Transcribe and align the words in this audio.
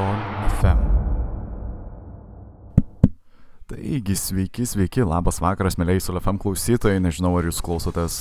Sol 0.00 0.16
FM. 0.48 0.78
Taigi, 3.68 4.14
sveiki, 4.16 4.64
sveiki, 4.64 5.02
labas 5.04 5.42
vakaras, 5.44 5.76
mėlyjei 5.76 6.00
Sol 6.00 6.16
FM 6.22 6.38
klausytojai, 6.40 7.02
nežinau 7.04 7.34
ar 7.36 7.44
jūs 7.50 7.58
klausotės, 7.66 8.16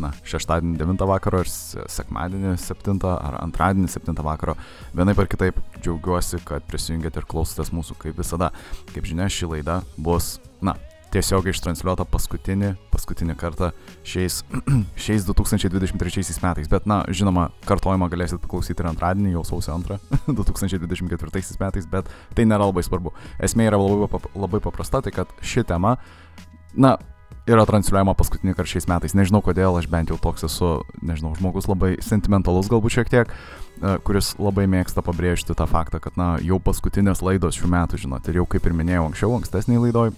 na, 0.00 0.10
šeštadienį 0.26 0.80
9 0.80 1.06
vakaro, 1.06 1.44
ar 1.44 1.52
sekmadienį 1.94 2.56
7, 2.58 2.98
ar 3.12 3.38
antradienį 3.44 3.92
7 3.94 4.18
vakaro. 4.26 4.56
Vienaip 4.90 5.22
ar 5.22 5.30
kitaip 5.30 5.62
džiaugiuosi, 5.78 6.42
kad 6.50 6.66
prisijungėte 6.66 7.22
ir 7.22 7.30
klausotės 7.30 7.70
mūsų 7.78 8.00
kaip 8.02 8.18
visada. 8.18 8.50
Kaip 8.90 9.06
žinia, 9.06 9.30
ši 9.30 9.52
laida 9.54 9.84
bus, 10.02 10.40
na, 10.58 10.74
tiesiog 11.14 11.48
ištransliuota 11.50 12.06
paskutinį, 12.08 12.74
paskutinį 12.92 13.36
kartą 13.38 13.70
šiais, 14.06 14.40
šiais 15.04 15.26
2023 15.28 16.40
metais. 16.44 16.70
Bet, 16.70 16.88
na, 16.90 17.02
žinoma, 17.10 17.48
kartojimą 17.68 18.10
galėsit 18.12 18.42
paklausyti 18.42 18.84
ir 18.84 18.90
antradienį, 18.92 19.34
jau 19.38 19.44
sausio 19.52 19.78
2, 19.82 20.00
2024 20.30 21.60
metais, 21.64 21.88
bet 21.90 22.10
tai 22.36 22.48
nėra 22.48 22.70
labai 22.70 22.84
svarbu. 22.86 23.14
Esmė 23.42 23.70
yra 23.70 23.80
labai, 23.80 24.22
labai 24.38 24.62
paprasta, 24.64 25.02
tai 25.04 25.14
kad 25.14 25.32
ši 25.42 25.66
tema, 25.72 25.96
na, 26.74 26.96
yra 27.50 27.64
transliuojama 27.66 28.14
paskutinį 28.18 28.54
kartą 28.54 28.74
šiais 28.74 28.86
metais. 28.90 29.16
Nežinau 29.18 29.42
kodėl, 29.44 29.74
aš 29.78 29.88
bent 29.90 30.12
jau 30.12 30.18
toks 30.20 30.46
esu, 30.46 30.72
nežinau, 31.02 31.32
žmogus 31.38 31.66
labai 31.70 31.96
sentimentalus 32.04 32.70
galbūt 32.70 32.98
šiek 32.98 33.10
tiek, 33.12 33.32
e, 33.32 33.96
kuris 34.06 34.34
labai 34.38 34.68
mėgsta 34.70 35.02
pabrėžti 35.06 35.56
tą 35.58 35.66
faktą, 35.70 36.02
kad, 36.04 36.18
na, 36.20 36.36
jau 36.44 36.60
paskutinės 36.62 37.24
laidos 37.26 37.58
šių 37.58 37.70
metų, 37.74 38.02
žinot, 38.04 38.28
ir 38.30 38.42
jau 38.42 38.46
kaip 38.50 38.68
ir 38.68 38.76
minėjau 38.76 39.08
anksčiau, 39.08 39.34
ankstesniai 39.40 39.82
laidoj, 39.88 40.12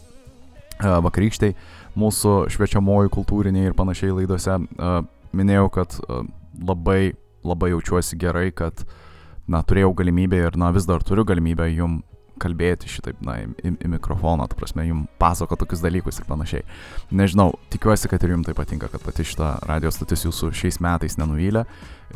vakarykštai 0.81 1.53
mūsų 1.99 2.37
šviečiamoji 2.53 3.13
kultūriniai 3.13 3.69
ir 3.71 3.77
panašiai 3.77 4.15
laidose 4.17 4.59
minėjau, 5.37 5.69
kad 5.73 5.99
labai, 6.69 7.15
labai 7.45 7.73
jaučiuosi 7.73 8.19
gerai, 8.21 8.51
kad 8.55 8.85
na, 9.49 9.63
turėjau 9.67 9.93
galimybę 9.99 10.41
ir 10.47 10.59
na, 10.61 10.71
vis 10.75 10.87
dar 10.89 11.05
turiu 11.05 11.25
galimybę 11.29 11.69
jum 11.73 12.01
kalbėti 12.43 12.91
šitaip, 12.91 13.21
na, 13.25 13.39
į, 13.45 13.75
į 13.79 13.91
mikrofoną, 13.95 14.49
tu 14.51 14.59
prasme, 14.59 14.85
jums 14.89 15.09
pasako 15.23 15.59
tokius 15.61 15.83
dalykus 15.85 16.21
ir 16.21 16.29
panašiai. 16.29 16.67
Nežinau, 17.15 17.53
tikiuosi, 17.73 18.11
kad 18.11 18.23
ir 18.25 18.35
jums 18.35 18.49
tai 18.49 18.57
patinka, 18.59 18.91
kad 18.93 19.05
pati 19.05 19.27
šita 19.27 19.55
radio 19.71 19.93
stotis 19.95 20.27
jūsų 20.27 20.53
šiais 20.59 20.81
metais 20.85 21.19
nenuvylė 21.21 21.65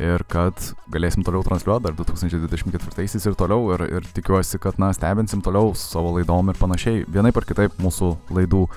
ir 0.03 0.21
kad 0.29 0.61
galėsim 0.93 1.23
toliau 1.25 1.41
transliuoti 1.45 1.87
dar 1.87 1.95
2024 1.97 3.31
ir 3.31 3.37
toliau 3.39 3.71
ir, 3.73 3.85
ir 3.97 4.11
tikiuosi, 4.17 4.59
kad, 4.61 4.77
na, 4.81 4.91
stebinsim 4.93 5.41
toliau 5.45 5.73
savo 5.77 6.13
laidom 6.17 6.51
ir 6.51 6.59
panašiai. 6.59 7.05
Vienaip 7.09 7.39
ar 7.39 7.47
kitaip 7.49 7.79
mūsų 7.81 8.11
laidų, 8.37 8.67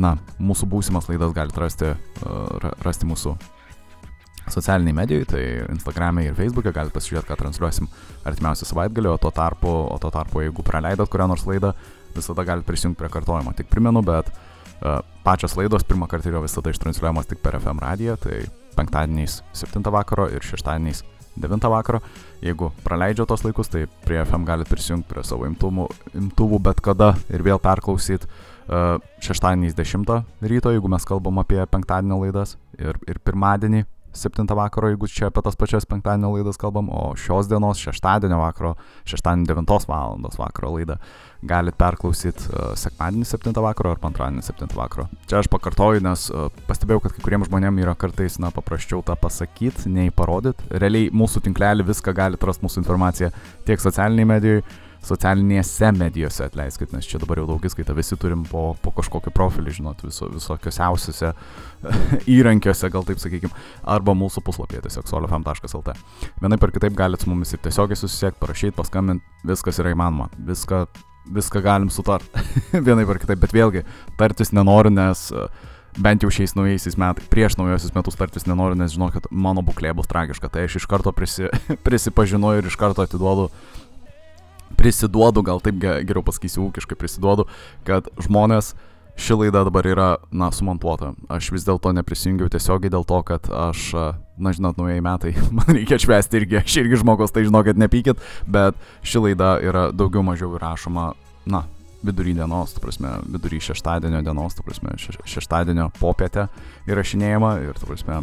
na, 0.00 0.16
mūsų 0.42 0.70
būsimas 0.72 1.10
laidas 1.12 1.36
galite 1.36 1.62
rasti, 1.62 1.94
rasti 2.82 3.08
mūsų 3.08 3.36
socialiniai 4.52 4.96
medijai, 4.96 5.26
tai 5.28 5.42
Instagram'e 5.72 6.28
ir 6.28 6.36
Facebook'e 6.38 6.72
galite 6.74 6.94
pasižiūrėti, 6.96 7.28
ką 7.28 7.38
transliuosim 7.40 7.88
artimiausią 8.28 8.68
savaitgalį, 8.68 9.12
o 9.12 9.18
tuo 9.22 9.32
tarpu, 9.34 9.72
o 9.88 9.98
tuo 10.02 10.10
tarpu 10.14 10.44
jeigu 10.44 10.64
praleidot 10.66 11.10
kurią 11.12 11.28
nors 11.30 11.46
laidą, 11.48 11.74
visada 12.16 12.44
galite 12.46 12.68
prisijungti 12.68 13.02
prie 13.02 13.12
kartojimo. 13.12 13.52
Tik 13.56 13.70
primenu, 13.72 14.02
bet 14.06 14.30
uh, 14.32 15.00
pačios 15.26 15.56
laidos 15.58 15.86
pirmą 15.88 16.08
kartą 16.10 16.32
yra 16.32 16.42
visada 16.44 16.72
ištransliuojamos 16.72 17.30
tik 17.30 17.42
per 17.44 17.58
FM 17.60 17.82
radiją, 17.84 18.16
tai 18.22 18.42
penktadieniais 18.78 19.40
7 19.58 19.82
vakaro 19.92 20.28
ir 20.32 20.44
šeštadieniais 20.44 21.04
9 21.38 21.70
vakaro. 21.70 22.02
Jeigu 22.42 22.70
praleidžia 22.84 23.26
tos 23.26 23.44
laikus, 23.46 23.70
tai 23.70 23.86
prie 24.04 24.20
FM 24.24 24.46
galite 24.46 24.70
prisijungti 24.70 25.10
prie 25.12 25.24
savo 25.26 25.46
imtuvų, 25.48 25.88
imtuvų 26.18 26.62
bet 26.70 26.82
kada 26.84 27.12
ir 27.30 27.44
vėl 27.46 27.60
perklausyti 27.62 28.26
uh, 28.26 28.98
šeštadieniais 29.24 29.76
10 29.78 30.18
ryto, 30.42 30.74
jeigu 30.74 30.90
mes 30.90 31.06
kalbam 31.06 31.42
apie 31.42 31.60
penktadienio 31.70 32.22
laidas, 32.24 32.56
ir, 32.78 32.98
ir 33.10 33.22
pirmadienį 33.24 33.84
7 34.12 34.46
vakaro, 34.56 34.88
jeigu 34.92 35.08
čia 35.10 35.28
apie 35.28 35.42
tas 35.44 35.56
pačias 35.58 35.86
penktadienio 35.88 36.32
laidas 36.34 36.58
kalbam, 36.60 36.88
o 36.90 37.14
šios 37.16 37.48
dienos 37.50 37.80
šeštadienio 37.82 38.38
vakaro, 38.40 38.74
šeštadienio 39.08 39.54
9 39.54 39.88
val. 39.88 40.18
vakaro 40.38 40.72
laidą 40.76 40.98
galit 41.42 41.76
perklausyti 41.78 42.48
uh, 42.50 42.72
sekmadienį 42.78 43.26
7 43.28 43.54
vakaro 43.62 43.92
ar 43.94 44.00
antradienį 44.08 44.42
7 44.42 44.74
vakaro. 44.74 45.06
Čia 45.30 45.38
aš 45.42 45.50
pakartoju, 45.52 46.02
nes 46.02 46.26
uh, 46.32 46.48
pastebėjau, 46.66 47.04
kad 47.04 47.14
kai 47.14 47.22
kuriems 47.22 47.50
žmonėms 47.50 47.84
yra 47.84 47.94
kartais, 47.94 48.40
na, 48.42 48.50
paprasčiau 48.54 49.04
tą 49.06 49.14
pasakyti, 49.20 49.86
nei 49.92 50.10
parodyti. 50.10 50.66
Realiai 50.82 51.12
mūsų 51.14 51.44
tinklelį 51.46 51.86
viską 51.92 52.14
gali 52.16 52.40
rasti 52.42 52.66
mūsų 52.66 52.82
informaciją 52.82 53.30
tiek 53.68 53.82
socialiniai 53.82 54.30
medijai, 54.32 54.64
socialinėse 55.06 55.90
medijose, 55.96 56.46
atleiskit, 56.48 56.92
nes 56.94 57.06
čia 57.08 57.20
dabar 57.22 57.40
jau 57.40 57.46
daug 57.52 57.64
įskaita, 57.64 57.94
visi 57.96 58.18
turim 58.20 58.44
po, 58.48 58.72
po 58.82 58.92
kažkokį 58.96 59.32
profilį, 59.34 59.74
žinot, 59.78 60.02
viso, 60.06 60.28
visokiausiuose 60.32 61.32
įrankiuose, 62.36 62.90
gal 62.92 63.06
taip 63.08 63.22
sakykim, 63.22 63.54
arba 63.86 64.14
mūsų 64.18 64.42
puslapyje 64.46 64.84
tiesiog 64.88 65.08
solifam.lt. 65.10 65.96
Vienaip 66.42 66.66
ar 66.66 66.74
kitaip 66.74 66.98
galite 66.98 67.26
su 67.26 67.32
mumis 67.32 67.54
ir 67.54 67.62
tiesiogiai 67.64 67.98
susisiekti, 67.98 68.40
parašyti, 68.42 68.76
paskambinti, 68.78 69.26
viskas 69.48 69.80
yra 69.82 69.94
įmanoma, 69.94 70.28
viską, 70.50 70.84
viską 71.38 71.64
galim 71.64 71.90
sutart, 71.94 72.38
vienaip 72.88 73.14
ar 73.14 73.22
kitaip, 73.22 73.42
bet 73.46 73.56
vėlgi, 73.56 73.86
tartis 74.20 74.54
nenoriu, 74.56 74.94
nes 74.98 75.28
bent 75.98 76.22
jau 76.22 76.30
šiais 76.32 76.54
naujaisiais 76.54 76.98
metais, 77.00 77.26
prieš 77.32 77.56
naujosius 77.58 77.94
metus 77.96 78.18
tartis 78.18 78.46
nenoriu, 78.46 78.78
nes 78.78 78.92
žinau, 78.94 79.10
kad 79.14 79.26
mano 79.30 79.64
būklė 79.66 79.94
bus 79.98 80.10
tragiška, 80.10 80.50
tai 80.52 80.66
aš 80.68 80.78
iš 80.82 80.86
karto 80.90 81.12
prisi, 81.16 81.48
prisipažinu 81.86 82.54
ir 82.58 82.68
iš 82.70 82.78
karto 82.78 83.04
atiduodu 83.06 83.48
prisiduodu, 84.78 85.42
gal 85.46 85.62
taip 85.64 85.80
geriau 85.82 86.22
pasakysiu 86.26 86.68
ūkiškai 86.68 86.98
prisiduodu, 86.98 87.48
kad 87.88 88.08
žmonės 88.22 88.74
ši 89.18 89.34
laida 89.34 89.64
dabar 89.66 89.86
yra, 89.90 90.08
na, 90.30 90.50
sumontuota. 90.54 91.12
Aš 91.32 91.50
vis 91.50 91.66
dėlto 91.66 91.90
neprisijungiau 91.96 92.50
tiesiogiai 92.52 92.92
dėl 92.94 93.06
to, 93.08 93.18
kad 93.26 93.48
aš, 93.50 93.88
na, 94.38 94.52
žinot, 94.54 94.78
naujai 94.78 95.00
metai, 95.04 95.34
man 95.58 95.72
reikia 95.74 95.98
švęsti 96.00 96.42
irgi, 96.42 96.60
aš 96.62 96.78
irgi 96.84 97.02
žmogus, 97.02 97.34
tai 97.34 97.46
žinokit, 97.48 97.80
nepykit, 97.80 98.22
bet 98.46 98.78
ši 99.02 99.26
laida 99.26 99.56
yra 99.64 99.88
daugiau 99.90 100.22
mažiau 100.26 100.54
įrašoma, 100.58 101.10
na, 101.50 101.64
vidury 102.02 102.36
dienos, 102.38 102.76
tu 102.76 102.82
prasme, 102.82 103.16
vidury 103.26 103.58
šeštadienio 103.62 104.22
dienos, 104.22 104.54
tu 104.54 104.62
prasme, 104.62 104.94
šeštadienio 105.02 105.90
popietę 105.98 106.46
įrašinėjama 106.86 107.56
ir, 107.66 107.74
tu 107.78 107.90
prasme, 107.90 108.22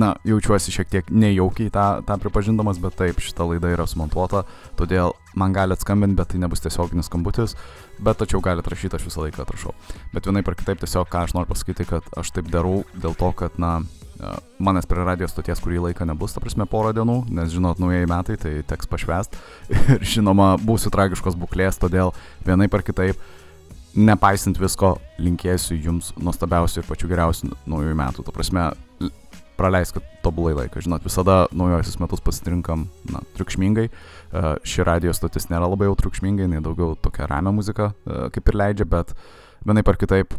na, 0.00 0.14
jaučiuosi 0.26 0.74
šiek 0.74 0.90
tiek 0.92 1.10
nejaukiai 1.10 1.72
tą, 1.72 1.86
tą 2.06 2.16
pripažindamas, 2.22 2.80
bet 2.82 2.96
taip, 2.98 3.20
šita 3.22 3.46
laida 3.48 3.72
yra 3.74 3.86
sumontuota, 3.88 4.44
todėl 4.78 5.14
man 5.36 5.54
gali 5.56 5.76
atskambinti, 5.76 6.16
bet 6.18 6.32
tai 6.32 6.40
nebus 6.42 6.64
tiesioginis 6.64 7.10
skambutis, 7.10 7.56
bet 8.00 8.20
tačiau 8.20 8.42
gali 8.44 8.64
rašyti, 8.64 8.98
aš 8.98 9.06
visą 9.08 9.24
laiką 9.24 9.44
atrašau. 9.44 9.74
Bet 10.14 10.28
vienai 10.28 10.44
per 10.46 10.58
kitaip 10.58 10.82
tiesiog, 10.82 11.08
ką 11.12 11.26
aš 11.26 11.36
noriu 11.36 11.52
pasakyti, 11.52 11.88
kad 11.88 12.10
aš 12.16 12.34
taip 12.36 12.50
darau 12.52 12.82
dėl 12.96 13.16
to, 13.18 13.32
kad, 13.36 13.56
na, 13.62 13.78
manęs 14.58 14.88
prie 14.88 15.04
radijos 15.04 15.34
stoties 15.34 15.60
kurį 15.60 15.82
laiką 15.88 16.06
nebus, 16.08 16.32
ta 16.32 16.40
prasme, 16.40 16.64
porą 16.70 16.92
dienų, 16.96 17.18
nes 17.36 17.50
žinot, 17.52 17.80
naujieji 17.82 18.08
metai, 18.10 18.36
tai 18.40 18.54
teks 18.68 18.88
pašvest 18.88 19.36
ir 19.96 20.06
žinoma, 20.14 20.54
būsiu 20.62 20.92
tragiškos 20.94 21.36
būklės, 21.40 21.80
todėl 21.82 22.14
vienai 22.46 22.70
per 22.72 22.84
kitaip 22.86 23.20
nepaisant 23.96 24.58
visko, 24.60 24.96
linkėsiu 25.20 25.76
jums 25.80 26.12
nuostabiausių 26.20 26.82
ir 26.82 26.88
pačių 26.88 27.08
geriausių 27.12 27.52
naujųjų 27.64 27.96
metų. 27.96 28.24
Ta 28.26 28.34
prasme, 28.36 28.66
praleiskit 29.58 30.04
tobulai 30.24 30.54
laiką. 30.56 30.82
Žinot, 30.84 31.04
visada 31.06 31.44
naujosius 31.56 32.00
metus 32.02 32.22
pasirinkam, 32.24 32.86
na, 33.12 33.22
triukšmingai. 33.36 33.88
Uh, 33.88 34.54
ši 34.66 34.86
radijos 34.86 35.20
stotis 35.20 35.48
nėra 35.52 35.68
labai 35.70 35.88
jau 35.90 35.96
triukšmingai, 36.02 36.48
jinai 36.48 36.64
daugiau 36.64 36.96
tokia 37.00 37.28
ramia 37.30 37.54
muzika 37.54 37.92
uh, 37.92 38.26
kaip 38.34 38.52
ir 38.52 38.60
leidžia, 38.62 38.88
bet 38.90 39.14
vienaip 39.66 39.88
ar 39.88 39.98
kitaip 40.00 40.36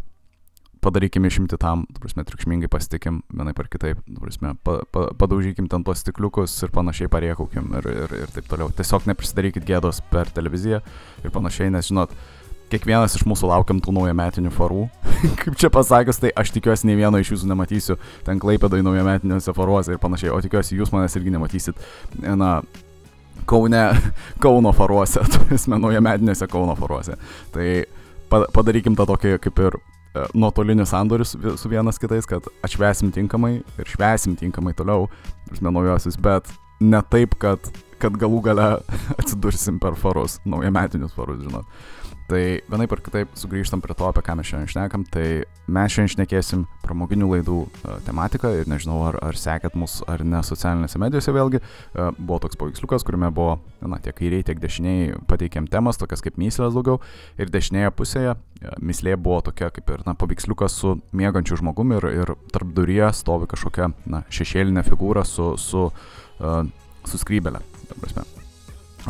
padarykime 0.78 1.26
išimti 1.26 1.58
tam, 1.58 1.82
tu 1.90 2.00
prasme, 2.02 2.22
triukšmingai 2.24 2.70
pasitikim, 2.70 3.22
vienaip 3.34 3.58
ar 3.58 3.66
kitaip, 3.70 4.02
tu 4.06 4.20
prasme, 4.22 4.52
pa, 4.62 4.78
pa, 4.94 5.08
padaužykim 5.18 5.66
ten 5.70 5.82
tos 5.84 6.04
stikliukus 6.04 6.54
ir 6.62 6.70
panašiai 6.74 7.10
pariekaukim 7.10 7.72
ir, 7.80 7.88
ir, 8.04 8.14
ir 8.22 8.34
taip 8.34 8.46
toliau. 8.50 8.70
Tiesiog 8.78 9.08
neprisidarykit 9.10 9.66
gėdos 9.66 9.98
per 10.12 10.30
televiziją 10.36 10.78
ir 11.24 11.34
panašiai, 11.34 11.72
nes 11.74 11.90
žinot, 11.90 12.14
uh, 12.14 12.37
kiekvienas 12.72 13.16
iš 13.18 13.24
mūsų 13.28 13.50
laukiam 13.50 13.80
tų 13.82 13.94
naujametinių 13.96 14.52
farų. 14.54 14.86
Kaip 15.42 15.56
čia 15.60 15.70
pasakius, 15.72 16.20
tai 16.22 16.32
aš 16.36 16.52
tikiuosi, 16.56 16.88
nei 16.88 16.98
vieno 16.98 17.20
iš 17.20 17.32
jūsų 17.34 17.48
nematysiu 17.50 17.98
ten 18.26 18.40
klaipėdai 18.42 18.82
naujametiniuose 18.86 19.54
faruose 19.56 19.94
ir 19.94 20.02
panašiai, 20.02 20.32
o 20.34 20.40
tikiuosi, 20.44 20.76
jūs 20.78 20.92
manęs 20.94 21.16
irgi 21.18 21.34
nematysit. 21.34 21.88
Na, 22.18 22.58
Kaune, 23.48 23.84
Kauno 24.44 24.72
faruose, 24.76 25.24
turėsime 25.34 25.80
naujametinėse 25.80 26.48
Kauno 26.50 26.76
faruose. 26.78 27.16
Tai 27.54 27.68
padarykim 28.28 28.96
tą 28.98 29.08
tokį 29.08 29.36
kaip 29.44 29.62
ir 29.64 29.78
e, 29.78 30.26
nuotolinį 30.36 30.84
sandorį 30.88 31.26
su, 31.28 31.40
su 31.60 31.72
vienas 31.72 32.00
kitais, 32.00 32.28
kad 32.28 32.44
atšvesim 32.66 33.12
tinkamai 33.16 33.58
ir 33.62 33.92
švesim 33.92 34.36
tinkamai 34.36 34.74
toliau, 34.76 35.08
žinoma, 35.54 35.80
naujosius, 35.80 36.18
bet 36.20 36.50
ne 36.84 37.00
taip, 37.10 37.38
kad, 37.40 37.70
kad 38.02 38.18
galų 38.20 38.42
gale 38.50 38.68
atsidursim 39.16 39.80
per 39.82 39.96
farus, 39.98 40.38
naujametinius 40.44 41.16
farus, 41.16 41.40
žinot. 41.46 41.96
Tai 42.28 42.40
vienaip 42.68 42.92
ar 42.92 43.00
kitaip 43.00 43.30
sugrįžtam 43.40 43.80
prie 43.80 43.94
to, 43.96 44.04
apie 44.04 44.20
ką 44.20 44.34
mes 44.36 44.48
šiandien 44.50 44.68
šnekam. 44.68 45.04
Tai 45.08 45.24
mes 45.72 45.94
šiandien 45.94 46.12
šnekėsim 46.12 46.66
pramoginių 46.82 47.30
laidų 47.30 47.56
uh, 47.64 47.94
tematiką 48.04 48.50
ir 48.58 48.68
nežinau, 48.68 48.98
ar, 49.08 49.16
ar 49.24 49.38
sekėt 49.40 49.78
mus 49.80 50.02
ar 50.04 50.20
ne 50.28 50.42
socialinėse 50.44 51.00
medijose 51.00 51.32
vėlgi. 51.32 51.62
Uh, 51.62 52.10
buvo 52.18 52.42
toks 52.44 52.60
paveiksliukas, 52.60 53.06
kuriame 53.08 53.30
buvo, 53.32 53.56
na, 53.80 53.96
tiek 54.04 54.16
kairiai, 54.18 54.44
tiek 54.44 54.60
dešiniai 54.60 55.14
pateikėm 55.30 55.70
temas, 55.72 55.96
tokias 56.00 56.20
kaip 56.24 56.36
myslės 56.36 56.76
daugiau. 56.76 57.00
Ir 57.40 57.48
dešinėje 57.54 57.94
pusėje 57.96 58.34
uh, 58.36 58.74
mislė 58.76 59.16
buvo 59.16 59.40
tokia 59.48 59.72
kaip 59.72 59.88
ir, 59.96 60.04
na, 60.04 60.12
paveiksliukas 60.12 60.76
su 60.82 60.98
mėgančiu 61.16 61.62
žmogumi 61.62 61.96
ir, 61.96 62.10
ir 62.26 62.34
tarp 62.52 62.76
duryje 62.76 63.08
stovi 63.16 63.48
kažkokia, 63.48 63.94
na, 64.04 64.26
šešėlinė 64.28 64.84
figūra 64.90 65.24
su, 65.24 65.54
su, 65.56 65.88
uh, 65.88 66.60
su 67.08 67.22
skrybelė. 67.24 67.64
Ta 67.88 67.96
prasme. 67.96 68.28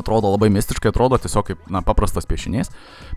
Atrodo 0.00 0.32
labai 0.32 0.50
mistiškai, 0.54 0.92
atrodo 0.92 1.18
tiesiog 1.20 1.46
kaip 1.50 1.68
na, 1.72 1.82
paprastas 1.86 2.28
piešinys, 2.28 2.72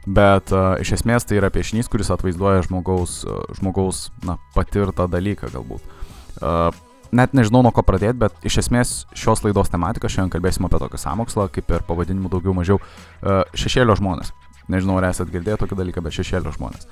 bet 0.05 0.53
uh, 0.55 0.75
iš 0.81 0.95
esmės 0.99 1.27
tai 1.27 1.39
yra 1.39 1.51
piešinys, 1.53 1.89
kuris 1.91 2.11
atvaizduoja 2.13 2.65
žmogaus, 2.67 3.21
uh, 3.25 3.43
žmogaus 3.57 4.09
na, 4.27 4.37
patirtą 4.55 5.07
dalyką 5.11 5.51
galbūt. 5.53 5.97
Uh, 6.41 6.69
net 7.15 7.35
nežinau 7.37 7.63
nuo 7.65 7.73
ko 7.75 7.83
pradėti, 7.85 8.19
bet 8.21 8.47
iš 8.47 8.61
esmės 8.65 8.93
šios 9.17 9.43
laidos 9.45 9.71
tematika, 9.71 10.11
šiandien 10.11 10.35
kalbėsim 10.35 10.67
apie 10.67 10.79
tokį 10.83 11.01
samokslą, 11.01 11.49
kaip 11.53 11.73
ir 11.73 11.87
pavadinimu 11.87 12.31
daugiau 12.31 12.55
mažiau, 12.57 12.79
uh, 12.79 13.43
šešėlio 13.57 13.97
žmonės. 13.99 14.31
Nežinau, 14.71 15.01
ar 15.01 15.09
esat 15.09 15.31
girdėję 15.33 15.57
tokį 15.63 15.79
dalyką, 15.79 16.05
bet 16.05 16.15
šešėlio 16.15 16.53
žmonės. 16.55 16.87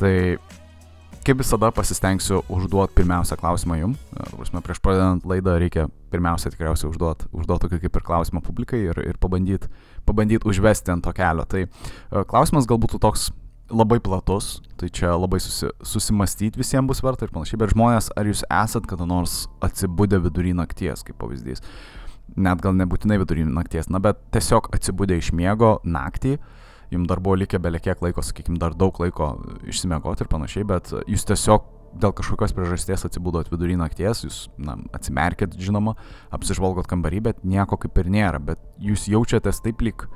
Tai 0.00 0.14
kaip 1.24 1.40
visada 1.40 1.70
pasistengsiu 1.72 2.42
užduoti 2.52 2.94
pirmiausią 2.98 3.38
klausimą 3.40 3.78
jum. 3.80 3.94
Prasme, 4.12 4.60
prieš 4.64 4.80
pradedant 4.84 5.24
laidą 5.28 5.56
reikia 5.60 5.86
pirmiausia 6.14 6.54
tikriausiai 6.54 6.92
užduoti 6.92 7.28
užduot 7.34 7.66
tokį 7.66 7.82
kaip 7.84 7.98
ir 7.98 8.06
klausimą 8.06 8.42
publikai 8.46 8.84
ir, 8.86 9.00
ir 9.04 9.18
pabandyti 9.20 9.70
pabandyt 10.06 10.46
užvesti 10.46 10.92
ant 10.94 11.04
to 11.04 11.12
kelio. 11.16 11.46
Tai 11.48 11.66
klausimas 12.30 12.68
galbūt 12.70 12.98
toks 13.02 13.30
labai 13.72 13.98
platus, 14.04 14.58
tai 14.76 14.90
čia 14.92 15.14
labai 15.16 15.40
susi, 15.40 15.70
susimastyti 15.82 16.60
visiems 16.60 16.88
bus 16.90 17.00
verta 17.04 17.24
ir 17.24 17.32
panašiai, 17.32 17.60
bet 17.62 17.72
žmonės, 17.72 18.10
ar 18.18 18.28
jūs 18.28 18.44
esat 18.52 18.88
kada 18.88 19.06
nors 19.08 19.44
atsibudę 19.64 20.20
vidury 20.26 20.52
nakties, 20.56 21.04
kaip 21.06 21.16
pavyzdys. 21.22 21.64
Net 22.40 22.60
gal 22.64 22.76
nebūtinai 22.76 23.18
vidury 23.22 23.46
nakties, 23.48 23.88
na 23.92 24.00
bet 24.04 24.20
tiesiog 24.36 24.68
atsibudę 24.76 25.16
iš 25.20 25.32
miego 25.36 25.78
naktį, 25.84 26.36
jums 26.92 27.08
dar 27.08 27.22
buvo 27.24 27.38
likę 27.40 27.58
belekiek 27.60 28.04
laiko, 28.04 28.22
sakykime, 28.24 28.60
dar 28.60 28.76
daug 28.76 29.00
laiko 29.00 29.34
išsimiegoti 29.68 30.24
ir 30.24 30.30
panašiai, 30.30 30.68
bet 30.68 30.92
jūs 31.08 31.24
tiesiog 31.32 31.64
dėl 32.00 32.14
kažkokios 32.16 32.54
priežasties 32.56 33.06
atsibūdot 33.08 33.50
vidury 33.52 33.76
nakties, 33.78 34.24
jūs 34.26 34.38
na, 34.58 34.76
atsimerkėt, 34.96 35.56
žinoma, 35.60 35.96
apsižvalgot 36.34 36.88
kambarį, 36.90 37.20
bet 37.28 37.44
nieko 37.46 37.78
kaip 37.80 37.98
ir 38.02 38.10
nėra, 38.12 38.40
bet 38.42 38.62
jūs 38.82 39.06
jaučiatės 39.12 39.62
taip 39.64 39.84
lyg, 39.84 40.06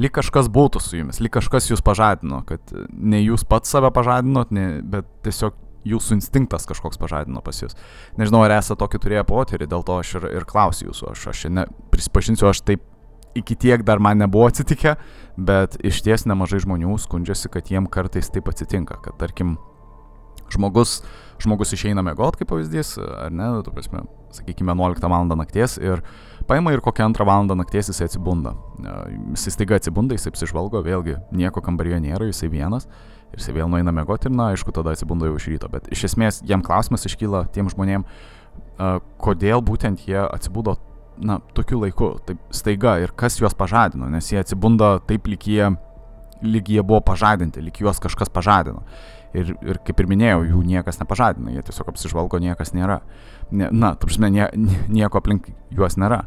lyg 0.00 0.14
kažkas 0.16 0.50
būtų 0.52 0.82
su 0.82 1.00
jumis, 1.00 1.20
lyg 1.22 1.34
kažkas 1.34 1.70
jūs 1.70 1.82
pažadino, 1.84 2.42
kad 2.48 2.74
ne 2.90 3.22
jūs 3.22 3.46
pats 3.48 3.72
save 3.72 3.90
pažadinot, 3.94 4.54
ne, 4.54 4.68
bet 4.86 5.08
tiesiog 5.26 5.58
jūsų 5.88 6.18
instinktas 6.18 6.66
kažkoks 6.68 7.00
pažadino 7.00 7.40
pas 7.44 7.56
jūs. 7.56 7.76
Nežinau, 8.20 8.42
ar 8.44 8.58
esate 8.58 8.78
tokį 8.82 9.00
turėję 9.00 9.24
potyrį, 9.28 9.68
dėl 9.70 9.84
to 9.86 9.96
aš 10.02 10.16
ir, 10.20 10.28
ir 10.40 10.48
klausiu 10.48 10.90
jūsų, 10.90 11.12
aš, 11.14 11.26
aš 11.32 11.44
ne, 11.56 11.66
prisipažinsiu, 11.92 12.50
aš 12.50 12.62
taip 12.68 12.84
iki 13.38 13.56
tiek 13.56 13.84
dar 13.86 14.02
man 14.02 14.18
nebuvo 14.18 14.48
atsitikę, 14.50 14.96
bet 15.38 15.78
iš 15.86 16.02
ties 16.04 16.26
nemažai 16.28 16.60
žmonių 16.64 16.98
skundžiasi, 17.00 17.50
kad 17.52 17.70
jiem 17.70 17.86
kartais 17.90 18.30
taip 18.32 18.50
atsitinka, 18.50 18.98
kad 19.00 19.16
tarkim 19.20 19.56
žmogus, 20.54 21.00
žmogus 21.42 21.74
išeina 21.76 22.04
mėgot, 22.06 22.38
kaip 22.40 22.50
pavyzdys, 22.50 22.96
ar 23.00 23.32
ne, 23.34 23.50
tu 23.64 23.72
prasme, 23.74 24.04
sakykime, 24.34 24.74
11 24.76 25.06
val. 25.10 25.30
nakties 25.38 25.78
ir 25.80 26.02
paima 26.48 26.74
ir 26.74 26.82
kokią 26.84 27.08
antrą 27.10 27.26
valandą 27.28 27.56
nakties 27.58 27.92
jisai 27.92 28.08
atsibunda. 28.10 28.56
Jisai 29.34 29.54
staiga 29.54 29.78
atsibunda, 29.80 30.16
jisai 30.18 30.34
apsižvalgo, 30.34 30.82
vėlgi 30.86 31.16
nieko 31.32 31.62
kambaryje 31.64 32.02
nėra, 32.06 32.28
jisai 32.30 32.50
vienas 32.52 32.88
ir 33.30 33.38
jisai 33.38 33.54
vėl 33.60 33.70
nueina 33.70 33.94
mėgoti 33.94 34.28
ir, 34.28 34.34
na, 34.34 34.50
aišku, 34.54 34.74
tada 34.74 34.94
atsibunda 34.94 35.28
jau 35.28 35.38
iš 35.38 35.48
ryto. 35.52 35.70
Bet 35.70 35.88
iš 35.94 36.08
esmės 36.10 36.40
jam 36.46 36.64
klausimas 36.66 37.06
iškyla 37.06 37.46
tiem 37.54 37.70
žmonėm, 37.70 38.06
kodėl 39.22 39.62
būtent 39.64 40.06
jie 40.08 40.18
atsibudo, 40.24 40.76
na, 41.20 41.38
tokiu 41.54 41.82
laiku, 41.82 42.14
taip 42.26 42.40
staiga 42.54 42.96
ir 43.02 43.14
kas 43.16 43.38
juos 43.40 43.54
pažadino, 43.56 44.08
nes 44.10 44.32
jie 44.32 44.40
atsibunda 44.40 44.96
taip, 45.06 45.28
lyg 45.30 45.46
jie, 45.46 45.70
lyg 46.42 46.70
jie 46.72 46.82
buvo 46.82 47.02
pažadinti, 47.04 47.62
lyg 47.62 47.82
juos 47.84 48.00
kažkas 48.02 48.32
pažadino. 48.32 48.84
Ir, 49.36 49.52
ir 49.62 49.78
kaip 49.86 50.00
ir 50.02 50.08
minėjau, 50.10 50.42
jų 50.48 50.60
niekas 50.66 50.98
nepažadina, 50.98 51.52
jie 51.54 51.62
tiesiog 51.62 51.92
apsižvalgo, 51.92 52.40
niekas 52.42 52.72
nėra. 52.74 52.98
Na, 53.54 53.92
tarpsime, 53.94 54.30
nie, 54.34 54.48
nieko 54.90 55.20
aplink 55.20 55.52
juos 55.70 55.94
nėra. 56.00 56.24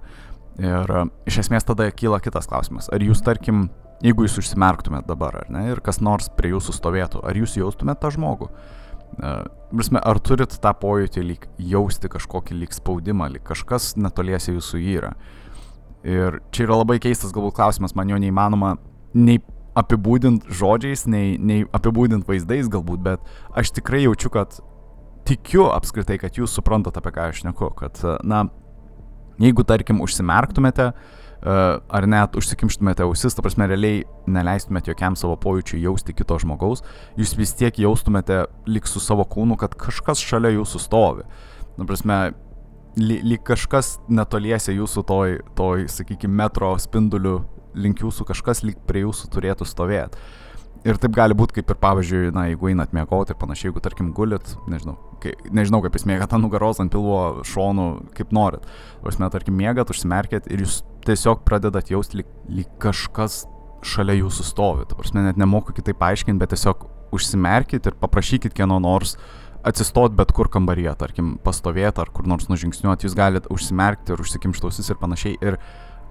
Ir 0.62 0.94
uh, 0.94 1.10
iš 1.28 1.42
esmės 1.44 1.68
tada 1.68 1.90
kyla 1.92 2.22
kitas 2.24 2.48
klausimas. 2.48 2.88
Ar 2.94 3.04
jūs, 3.04 3.24
tarkim, 3.26 3.66
jeigu 4.06 4.28
jūs 4.28 4.38
užsimerktumėt 4.44 5.10
dabar, 5.10 5.42
ar 5.42 5.52
ne, 5.52 5.66
ir 5.74 5.82
kas 5.84 6.00
nors 6.04 6.30
prie 6.38 6.54
jūsų 6.54 6.78
stovėtų, 6.78 7.24
ar 7.28 7.40
jūs 7.40 7.58
jaustumėt 7.60 8.00
tą 8.04 8.14
žmogų? 8.16 8.48
Uh, 9.14 9.44
prasme, 9.74 10.00
ar 10.00 10.22
turit 10.24 10.56
tą 10.64 10.72
pojūtį 10.80 11.26
lyg 11.26 11.48
jausti 11.60 12.10
kažkokį 12.14 12.62
lyg 12.62 12.72
spaudimą, 12.74 13.28
lyg 13.36 13.44
kažkas 13.50 13.94
netoliese 14.00 14.56
jūsų 14.56 14.84
yra? 14.96 15.14
Ir 16.04 16.40
čia 16.56 16.68
yra 16.68 16.80
labai 16.82 17.00
keistas 17.04 17.36
galbūt 17.36 17.56
klausimas, 17.60 17.96
man 17.96 18.12
jo 18.12 18.18
neįmanoma 18.20 18.76
nei 19.16 19.40
apibūdint 19.80 20.46
žodžiais, 20.54 21.08
nei, 21.10 21.38
nei 21.40 21.66
apibūdint 21.74 22.28
vaizdais 22.30 22.70
galbūt, 22.72 23.02
bet 23.06 23.34
aš 23.58 23.74
tikrai 23.80 24.04
jaučiu, 24.06 24.32
kad 24.34 24.60
tikiu 25.28 25.70
apskritai, 25.72 26.20
kad 26.22 26.38
jūs 26.38 26.54
suprantate, 26.54 27.00
apie 27.00 27.14
ką 27.16 27.28
aš 27.32 27.44
neku, 27.48 27.72
kad, 27.78 28.00
na, 28.28 28.46
jeigu, 29.42 29.66
tarkim, 29.68 30.04
užsimerktumėte 30.04 30.92
ar 31.44 32.06
net 32.08 32.38
užsikimštumėte 32.40 33.04
ausis, 33.04 33.36
ta 33.36 33.44
prasme, 33.44 33.68
realiai 33.68 34.04
neleistumėte 34.32 34.94
jokiam 34.94 35.18
savo 35.20 35.36
pojūčiui 35.44 35.82
jausti 35.84 36.16
kito 36.16 36.38
žmogaus, 36.40 36.86
jūs 37.20 37.34
vis 37.36 37.52
tiek 37.60 37.82
jaustumėte 37.84 38.46
lik 38.70 38.88
su 38.88 39.02
savo 39.04 39.26
kūnu, 39.28 39.58
kad 39.60 39.76
kažkas 39.80 40.24
šalia 40.24 40.54
jūsų 40.56 40.80
stovi. 40.80 41.28
Na, 41.76 41.88
prasme, 41.90 42.20
lyg 42.96 43.44
kažkas 43.44 43.98
netoliese 44.08 44.76
jūsų 44.76 45.04
toj, 45.10 45.36
toj 45.58 45.88
sakykime, 45.92 46.38
metro 46.46 46.72
spinduliu 46.80 47.42
link 47.76 48.02
jūsų 48.04 48.28
kažkas 48.30 48.64
lyg 48.68 48.80
prie 48.88 49.04
jūsų 49.06 49.30
turėtų 49.34 49.68
stovėti. 49.68 50.22
Ir 50.84 50.98
taip 51.00 51.14
gali 51.16 51.36
būti 51.38 51.62
kaip 51.62 51.70
ir 51.72 51.78
pavyzdžiui, 51.80 52.32
na, 52.36 52.50
jeigu 52.50 52.68
einat 52.74 52.92
miegoti 52.96 53.32
ir 53.32 53.38
panašiai, 53.40 53.70
jeigu 53.70 53.84
tarkim 53.84 54.10
gulit, 54.16 54.50
nežinau, 54.68 54.98
kai, 55.24 55.32
nežinau 55.48 55.80
kaip 55.86 55.96
jūs 55.96 56.04
mėgat 56.10 56.34
ant 56.36 56.44
nugaros, 56.44 56.82
ant 56.84 56.92
pilvo, 56.92 57.46
šonų, 57.48 57.86
kaip 58.18 58.34
norit. 58.36 58.68
Jūs, 59.06 59.22
tarkim, 59.32 59.56
mėgat, 59.62 59.94
užsimerkėt 59.94 60.50
ir 60.52 60.66
jūs 60.66 60.82
tiesiog 61.08 61.46
pradedat 61.48 61.94
jausti 61.94 62.20
lyg, 62.20 62.34
lyg 62.52 62.74
kažkas 62.84 63.46
šalia 63.88 64.18
jūsų 64.20 64.48
stovi. 64.50 64.90
Ta 64.90 65.00
prasme, 65.00 65.24
net 65.24 65.40
nemoku 65.40 65.76
kitaip 65.78 66.02
paaiškinti, 66.04 66.42
bet 66.42 66.52
tiesiog 66.52 66.84
užsimerkit 67.16 67.88
ir 67.88 67.96
paprašykit 68.04 68.56
kieno 68.58 68.82
nors 68.84 69.16
atsistot 69.64 70.12
bet 70.16 70.34
kur 70.36 70.50
kambaryje, 70.52 70.92
tarkim, 71.00 71.38
pastovėti 71.44 72.04
ar 72.04 72.12
kur 72.14 72.28
nors 72.28 72.50
nužingsniuoti, 72.52 73.08
jūs 73.08 73.16
galite 73.18 73.52
užsimerkti 73.54 74.14
ir 74.14 74.24
užsikimštausis 74.24 74.92
ir 74.92 75.00
panašiai. 75.00 75.38
Ir 75.40 75.60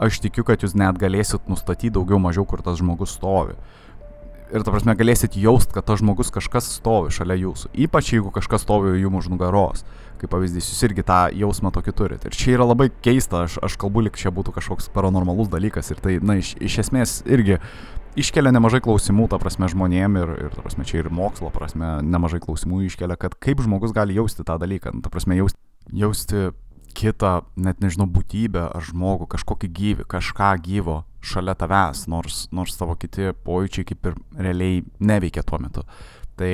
aš 0.03 0.21
tikiu, 0.25 0.45
kad 0.47 0.65
jūs 0.65 0.75
net 0.79 0.99
galėsit 1.01 1.49
nustatyti 1.51 1.93
daugiau 1.95 2.21
mažiau, 2.23 2.47
kur 2.49 2.63
tas 2.65 2.81
žmogus 2.81 3.15
stovi. 3.17 3.57
Ir 4.53 4.61
ta 4.61 4.73
prasme 4.75 4.93
galėsit 4.99 5.39
jaust, 5.41 5.71
kad 5.73 5.87
tas 5.89 6.03
žmogus 6.03 6.29
kažkas 6.35 6.67
stovi 6.75 7.13
šalia 7.15 7.39
jūsų. 7.41 7.71
Ypač 7.87 8.11
jeigu 8.13 8.33
kažkas 8.35 8.67
stovi 8.67 8.99
jums 9.01 9.23
už 9.23 9.31
nugaros. 9.33 9.87
Kaip 10.21 10.29
pavyzdys, 10.35 10.69
jūs 10.69 10.85
irgi 10.87 11.05
tą 11.09 11.23
jausmą 11.33 11.73
tokį 11.73 11.95
turite. 11.97 12.29
Ir 12.29 12.37
čia 12.37 12.53
yra 12.59 12.67
labai 12.69 12.91
keista, 12.93 13.47
aš, 13.47 13.57
aš 13.65 13.79
kalbu, 13.81 14.05
lik 14.05 14.21
čia 14.21 14.31
būtų 14.35 14.53
kažkoks 14.59 14.91
paranormalus 14.93 15.49
dalykas. 15.51 15.89
Ir 15.95 16.05
tai, 16.05 16.19
na, 16.21 16.37
iš, 16.43 16.53
iš 16.61 16.83
esmės 16.85 17.23
irgi 17.25 17.57
iškelia 18.21 18.53
nemažai 18.53 18.83
klausimų, 18.85 19.31
ta 19.33 19.41
prasme, 19.41 19.71
žmonėm 19.73 20.21
ir, 20.21 20.35
ir 20.47 20.53
ta 20.53 20.61
prasme, 20.61 20.85
čia 20.85 21.01
ir 21.01 21.09
mokslo 21.09 21.49
prasme 21.55 21.97
nemažai 22.05 22.43
klausimų 22.45 22.85
iškelia, 22.91 23.17
kad 23.17 23.39
kaip 23.41 23.65
žmogus 23.65 23.97
gali 23.97 24.21
jausti 24.21 24.45
tą 24.45 24.59
dalyką. 24.61 24.93
Ta 25.01 25.13
prasme, 25.13 25.41
jausti, 25.41 25.59
jausti 26.05 26.51
kitą, 26.97 27.33
net 27.57 27.83
nežinau, 27.83 28.07
būtybę 28.11 28.69
ar 28.77 28.85
žmogų, 28.85 29.29
kažkokį 29.35 29.71
gyvį, 29.79 30.07
kažką 30.11 30.53
gyvo 30.65 31.03
šalia 31.23 31.55
tavęs, 31.59 32.07
nors, 32.11 32.47
nors 32.55 32.77
tavo 32.79 32.97
kiti 32.99 33.31
pojūčiai 33.47 33.87
kaip 33.93 34.11
ir 34.11 34.19
realiai 34.39 34.83
neveikia 35.01 35.45
tuo 35.47 35.61
metu. 35.63 35.87
Tai 36.39 36.53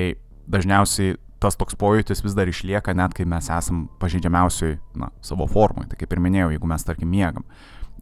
dažniausiai 0.50 1.16
tas 1.42 1.56
toks 1.58 1.76
pojūtis 1.78 2.22
vis 2.24 2.34
dar 2.34 2.50
išlieka, 2.50 2.94
net 2.98 3.14
kai 3.16 3.26
mes 3.28 3.48
esam 3.54 3.86
pažeidžiamiausiai, 4.02 4.78
na, 4.98 5.12
savo 5.24 5.46
formui. 5.50 5.86
Tai 5.90 5.98
kaip 6.00 6.12
ir 6.12 6.22
minėjau, 6.22 6.52
jeigu 6.54 6.70
mes, 6.70 6.86
tarkim, 6.86 7.10
miegam. 7.12 7.46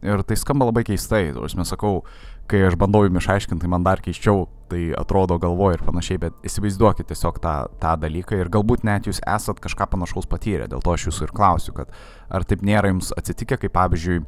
Ir 0.05 0.21
tai 0.25 0.37
skamba 0.37 0.67
labai 0.69 0.83
keistai, 0.85 1.31
aš 1.33 1.55
mes 1.57 1.69
sakau, 1.73 2.03
kai 2.47 2.61
aš 2.67 2.77
bandau 2.79 3.03
jums 3.05 3.23
išaiškinti, 3.23 3.61
tai 3.63 3.71
man 3.71 3.85
dar 3.85 4.01
keiščiau, 4.03 4.45
tai 4.71 4.81
atrodo 4.99 5.37
galvoje 5.39 5.77
ir 5.77 5.83
panašiai, 5.87 6.19
bet 6.21 6.47
įsivaizduokit 6.47 7.07
tiesiog 7.11 7.39
tą, 7.43 7.55
tą 7.81 7.95
dalyką 7.99 8.39
ir 8.39 8.51
galbūt 8.51 8.85
net 8.87 9.07
jūs 9.07 9.21
esat 9.23 9.59
kažką 9.63 9.89
panašaus 9.93 10.27
patyrę, 10.31 10.67
dėl 10.71 10.83
to 10.83 10.95
aš 10.95 11.09
jūsų 11.09 11.27
ir 11.27 11.35
klausiu, 11.35 11.75
kad 11.77 11.91
ar 12.31 12.47
taip 12.47 12.63
nėra 12.67 12.91
jums 12.91 13.13
atsitikę, 13.19 13.59
kai 13.61 13.71
pavyzdžiui, 13.71 14.23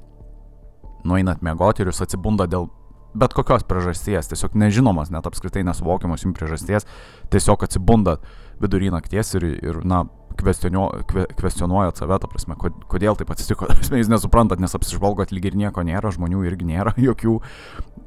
nueinat 1.07 1.43
miegoti 1.45 1.83
ir 1.83 1.91
jūs 1.91 2.03
atsibunda 2.03 2.47
dėl 2.47 2.69
bet 3.17 3.33
kokios 3.33 3.65
priežasties, 3.67 4.29
tiesiog 4.29 4.55
nežinomas, 4.59 5.09
net 5.13 5.25
apskritai 5.27 5.63
nesuvokiamas 5.67 6.25
jums 6.25 6.37
priežasties, 6.37 6.87
tiesiog 7.33 7.65
atsibundat 7.65 8.25
vidury 8.61 8.91
nakties 8.93 9.33
ir, 9.39 9.47
ir 9.63 9.81
na, 9.87 10.03
kvestionuojat 10.43 11.99
save, 12.01 12.17
ta 12.21 12.29
prasme, 12.31 12.57
kodėl 12.59 13.17
taip 13.19 13.31
atsitiko, 13.33 13.69
prasme, 13.79 14.01
jūs 14.01 14.11
nesuprantat, 14.11 14.61
nes 14.61 14.75
apsižvalgot 14.75 15.33
lyg 15.35 15.49
ir 15.51 15.57
nieko 15.59 15.83
nėra, 15.85 16.13
žmonių 16.15 16.43
irgi 16.49 16.67
nėra, 16.69 16.95
jokių 17.09 17.39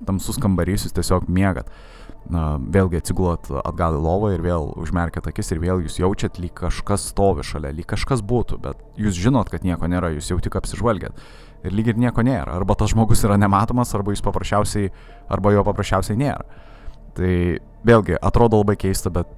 tamsus 0.08 0.40
kambarys, 0.42 0.86
jūs 0.86 0.96
tiesiog 0.98 1.28
miegat. 1.32 1.70
Na, 2.30 2.54
vėlgi 2.54 3.00
atsigulat 3.00 3.48
atgal 3.64 3.96
į 3.96 4.02
lovą 4.04 4.28
ir 4.30 4.44
vėl 4.44 4.68
užmerkiat 4.78 5.26
akis 5.26 5.50
ir 5.50 5.58
vėl 5.62 5.82
jūs 5.82 5.98
jaučiat, 5.98 6.38
lyg 6.38 6.52
kažkas 6.54 7.08
stovi 7.10 7.42
šalia, 7.46 7.72
lyg 7.74 7.88
kažkas 7.90 8.22
būtų, 8.22 8.60
bet 8.62 8.78
jūs 8.94 9.18
žinot, 9.18 9.50
kad 9.50 9.66
nieko 9.66 9.90
nėra, 9.90 10.12
jūs 10.14 10.30
jau 10.30 10.38
tik 10.42 10.54
apsižvalgėt. 10.60 11.18
Ir 11.66 11.74
lyg 11.74 11.90
ir 11.90 11.98
nieko 11.98 12.22
nėra. 12.26 12.54
Arba 12.54 12.76
tas 12.78 12.94
žmogus 12.94 13.24
yra 13.26 13.34
nematomas, 13.38 13.90
arba 13.98 14.14
jis 14.14 14.22
paprasčiausiai, 14.22 14.92
arba 15.34 15.52
jo 15.54 15.66
paprasčiausiai 15.66 16.18
nėra. 16.22 16.46
Tai 17.18 17.34
vėlgi 17.86 18.18
atrodo 18.22 18.62
labai 18.62 18.78
keista, 18.78 19.10
bet 19.14 19.30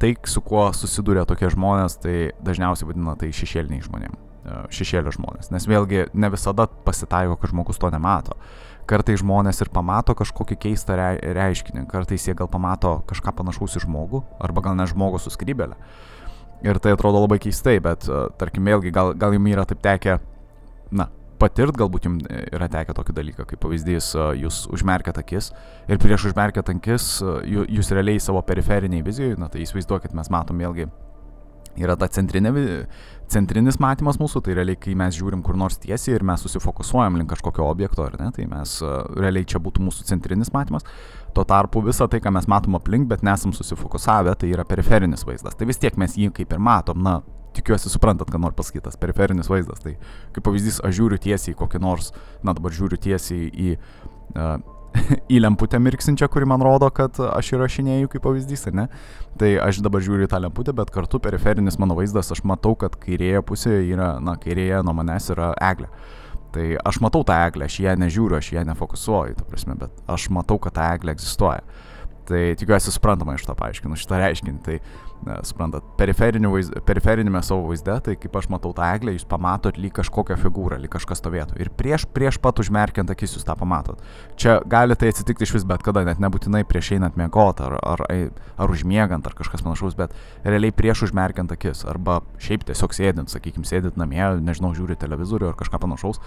tai, 0.00 0.14
su 0.26 0.40
kuo 0.44 0.68
susiduria 0.76 1.24
tokie 1.28 1.50
žmonės, 1.52 1.98
tai 2.02 2.16
dažniausiai 2.44 2.88
vadina 2.90 3.16
tai 3.18 3.32
šešėliniai 3.34 3.84
žmonėm. 3.88 4.20
šešėlio 4.74 5.12
žmonės. 5.14 5.52
Nes 5.54 5.68
vėlgi 5.70 6.08
ne 6.18 6.28
visada 6.32 6.66
pasitaiko, 6.66 7.36
kad 7.38 7.52
žmogus 7.52 7.78
to 7.78 7.90
nemato. 7.94 8.34
Kartai 8.90 9.14
žmonės 9.14 9.62
ir 9.62 9.70
pamato 9.70 10.16
kažkokį 10.18 10.56
keistą 10.64 10.96
reiškinį, 11.22 11.86
kartais 11.86 12.26
jie 12.26 12.34
gal 12.34 12.50
pamato 12.50 13.04
kažką 13.06 13.36
panašaus 13.38 13.78
į 13.78 13.84
žmogų, 13.84 14.24
arba 14.42 14.64
gal 14.66 14.74
ne 14.74 14.88
žmogų 14.90 15.22
su 15.22 15.30
skrybelė. 15.30 15.78
Ir 16.66 16.78
tai 16.82 16.96
atrodo 16.96 17.22
labai 17.22 17.38
keistai, 17.42 17.78
bet 17.82 18.08
tarkim 18.38 18.66
vėlgi 18.66 18.90
gal, 18.94 19.14
gal 19.14 19.34
jums 19.34 19.54
yra 19.54 19.64
taip 19.70 19.78
tekę, 19.82 20.18
na, 20.90 21.08
patirt, 21.42 21.76
galbūt 21.78 22.08
jums 22.08 22.26
yra 22.54 22.70
tekę 22.70 22.94
tokį 22.96 23.16
dalyką, 23.18 23.46
kaip 23.50 23.62
pavyzdys, 23.62 24.12
jūs 24.38 24.64
užmerkiat 24.72 25.18
akis 25.22 25.50
ir 25.90 26.02
prieš 26.02 26.30
užmerkiat 26.30 26.70
akis, 26.76 27.14
jūs 27.44 27.90
realiai 27.94 28.22
savo 28.22 28.42
periferiniai 28.46 29.04
vizijai, 29.06 29.38
na 29.40 29.50
tai 29.52 29.66
įsivaizduokit, 29.66 30.14
mes 30.18 30.30
matom 30.32 30.62
vėlgi 30.62 30.88
yra 31.80 31.96
ta 31.96 32.08
centrinė, 32.12 32.52
centrinis 33.32 33.78
matymas 33.80 34.18
mūsų, 34.20 34.42
tai 34.44 34.56
realiai, 34.58 34.78
kai 34.80 34.94
mes 34.98 35.16
žiūrim 35.16 35.42
kur 35.44 35.56
nors 35.58 35.78
tiesiai 35.80 36.18
ir 36.18 36.24
mes 36.28 36.42
susifokusuojam 36.44 37.16
link 37.20 37.32
kažkokio 37.32 37.64
objekto, 37.70 38.04
ar 38.04 38.18
ne, 38.20 38.28
tai 38.36 38.44
mes 38.50 38.74
realiai 39.16 39.48
čia 39.48 39.60
būtų 39.62 39.84
mūsų 39.86 40.08
centrinis 40.10 40.52
matymas. 40.52 40.84
Tuo 41.32 41.46
tarpu 41.48 41.80
visą 41.84 42.08
tai, 42.12 42.20
ką 42.20 42.34
mes 42.36 42.48
matom 42.50 42.76
aplink, 42.76 43.08
bet 43.08 43.24
nesam 43.24 43.54
susifokusavę, 43.56 44.34
tai 44.36 44.52
yra 44.52 44.66
periferinis 44.68 45.24
vaizdas. 45.28 45.56
Tai 45.56 45.68
vis 45.70 45.80
tiek 45.80 45.96
mes 46.00 46.18
jį 46.18 46.28
kaip 46.36 46.52
ir 46.52 46.60
matom, 46.60 47.00
na, 47.00 47.22
tikiuosi 47.56 47.92
suprantat, 47.92 48.30
ką 48.32 48.40
noriu 48.42 48.56
pasakyti, 48.58 48.84
tas 48.88 48.98
periferinis 49.00 49.50
vaizdas. 49.52 49.82
Tai 49.84 49.96
kaip 50.34 50.44
pavyzdys, 50.46 50.80
aš 50.84 50.96
žiūriu 51.00 51.18
tiesiai 51.22 51.54
į 51.54 51.58
kokį 51.58 51.82
nors, 51.82 52.12
na 52.44 52.54
dabar 52.56 52.74
žiūriu 52.74 53.00
tiesiai 53.02 53.50
į, 53.50 53.74
uh, 54.36 54.56
į 55.34 55.40
lemputę 55.42 55.80
mirksinčią, 55.82 56.28
kuri 56.32 56.48
man 56.48 56.64
rodo, 56.64 56.88
kad 56.94 57.18
aš 57.28 57.52
įrašinėjau 57.56 58.10
kaip 58.12 58.24
pavyzdys, 58.26 58.66
ne? 58.76 58.88
Tai 59.40 59.52
aš 59.64 59.82
dabar 59.84 60.04
žiūriu 60.04 60.26
į 60.26 60.32
tą 60.32 60.42
lemputę, 60.44 60.74
bet 60.76 60.92
kartu 60.94 61.20
periferinis 61.22 61.78
mano 61.80 61.96
vaizdas, 61.98 62.32
aš 62.34 62.44
matau, 62.48 62.74
kad 62.78 62.96
kairėje 63.00 63.44
pusėje 63.48 63.86
yra, 63.94 64.16
na, 64.24 64.36
kairėje 64.40 64.82
nuo 64.86 64.96
manęs 64.98 65.30
yra 65.34 65.52
eglė. 65.70 65.88
Tai 66.52 66.66
aš 66.84 66.98
matau 67.00 67.24
tą 67.24 67.38
eglę, 67.46 67.64
aš 67.64 67.78
ją 67.80 67.94
nežiūriu, 67.96 68.36
aš 68.36 68.50
ją 68.52 68.66
nefokusuoju, 68.68 69.38
ta 69.38 69.46
prasme, 69.48 69.76
bet 69.80 70.02
aš 70.12 70.28
matau, 70.36 70.58
kad 70.60 70.76
ta 70.76 70.90
eglė 70.92 71.14
egzistuoja. 71.16 71.64
Tai 72.28 72.42
tikiuosi 72.60 72.92
suprantama 72.92 73.34
iš 73.38 73.46
to 73.48 73.54
paaiškinu 73.58 73.96
šitą 73.98 74.20
reiškinį. 74.20 74.58
Tai 74.66 74.76
suprantat, 75.46 75.84
periferinėme 75.98 77.42
savo 77.44 77.68
vaizde, 77.68 77.94
tai 78.06 78.14
kaip 78.20 78.36
aš 78.38 78.48
matau 78.52 78.72
tą 78.76 78.86
eglę, 78.94 79.14
jūs 79.16 79.26
pamatot 79.28 79.78
lyg 79.80 79.94
kažkokią 79.96 80.36
figūrą, 80.40 80.78
lyg 80.82 80.92
kažkas 80.92 81.22
stovėtų. 81.22 81.58
Ir 81.62 81.70
prieš, 81.78 82.06
prieš 82.10 82.40
pat 82.42 82.62
užmerkiant 82.62 83.12
akis 83.12 83.36
jūs 83.36 83.46
tą 83.46 83.56
pamatot. 83.58 84.02
Čia 84.40 84.58
gali 84.66 84.96
tai 84.98 85.12
atsitikti 85.12 85.46
iš 85.46 85.54
vis 85.58 85.68
bet 85.68 85.84
kada, 85.86 86.04
net 86.08 86.22
nebūtinai 86.22 86.64
prieš 86.68 86.94
einant 86.98 87.18
miegoti 87.20 87.66
ar, 87.66 87.78
ar, 87.94 88.04
ar 88.08 88.74
užmiegant 88.74 89.26
ar 89.28 89.38
kažkas 89.38 89.64
panašaus, 89.64 89.96
bet 89.98 90.16
realiai 90.44 90.74
prieš 90.74 91.06
užmerkiant 91.08 91.54
akis 91.54 91.86
arba 91.88 92.20
šiaip 92.42 92.66
tiesiog 92.68 92.96
sėdint, 92.96 93.32
sakykime, 93.32 93.68
sėdint 93.68 94.00
namie, 94.00 94.24
nežinau, 94.42 94.74
žiūri 94.76 94.98
televizorių 95.00 95.52
ar 95.52 95.58
kažką 95.58 95.82
panašaus, 95.82 96.22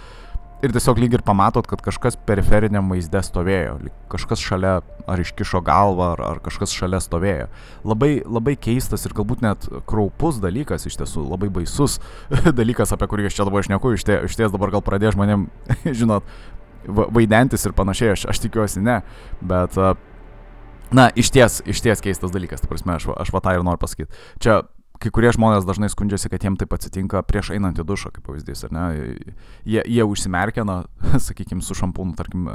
ir 0.64 0.72
tiesiog 0.72 0.98
lyg 1.00 1.16
ir 1.18 1.22
pamatot, 1.26 1.66
kad 1.68 1.82
kažkas 1.84 2.16
periferiniam 2.28 2.88
vaizde 2.90 3.20
stovėjo, 3.24 3.76
kažkas 4.12 4.42
šalia 4.42 4.78
ar 5.06 5.22
iškišo 5.22 5.60
galvą, 5.66 6.12
ar, 6.14 6.22
ar 6.30 6.40
kažkas 6.44 6.72
šalia 6.74 7.00
stovėjo. 7.04 7.48
Labai, 7.86 8.10
labai 8.24 8.56
keistas 8.60 9.06
ir 9.06 9.14
galbūt 9.16 9.44
net 9.44 9.68
kraupus 9.88 10.40
dalykas, 10.42 10.88
iš 10.88 10.98
tiesų 11.02 11.26
labai 11.28 11.50
baisus 11.52 12.00
dalykas, 12.60 12.94
apie 12.96 13.10
kurį 13.12 13.28
aš 13.28 13.38
čia 13.38 13.48
dabar 13.48 13.66
šneku, 13.66 13.94
iš, 13.96 14.06
tie, 14.08 14.20
iš 14.28 14.38
ties 14.38 14.54
dabar 14.54 14.74
gal 14.74 14.84
pradėjo 14.86 15.16
žmonėm, 15.18 15.48
žinot, 16.00 16.26
vaidentis 16.86 17.66
ir 17.66 17.76
panašiai, 17.76 18.14
aš, 18.16 18.28
aš 18.32 18.44
tikiuosi 18.46 18.84
ne, 18.84 19.00
bet 19.44 19.76
Na, 20.94 21.08
iš 21.18 21.32
ties, 21.34 21.58
iš 21.66 21.80
ties 21.82 21.98
keistas 21.98 22.30
dalykas, 22.30 22.60
ta 22.62 22.68
prasme, 22.70 22.94
aš, 22.94 23.08
aš 23.18 23.32
va 23.34 23.40
tą 23.42 23.56
ir 23.56 23.64
noriu 23.66 23.80
pasakyti. 23.82 24.20
Čia 24.38 24.60
kai 25.02 25.12
kurie 25.14 25.30
žmonės 25.34 25.66
dažnai 25.68 25.88
skundžiasi, 25.92 26.30
kad 26.32 26.44
jiem 26.46 26.56
taip 26.60 26.74
atsitinka 26.76 27.22
prieš 27.26 27.52
einant 27.56 27.78
į 27.80 27.84
dušą, 27.86 28.12
kaip 28.14 28.26
pavyzdys, 28.28 28.66
ar 28.68 28.74
ne? 28.74 28.84
Jie, 29.68 29.80
jie 29.82 30.04
užsimerkia, 30.06 30.64
na, 30.68 30.82
sakykime, 31.28 31.64
su 31.64 31.76
šampūnu, 31.78 32.16
tarkim, 32.18 32.48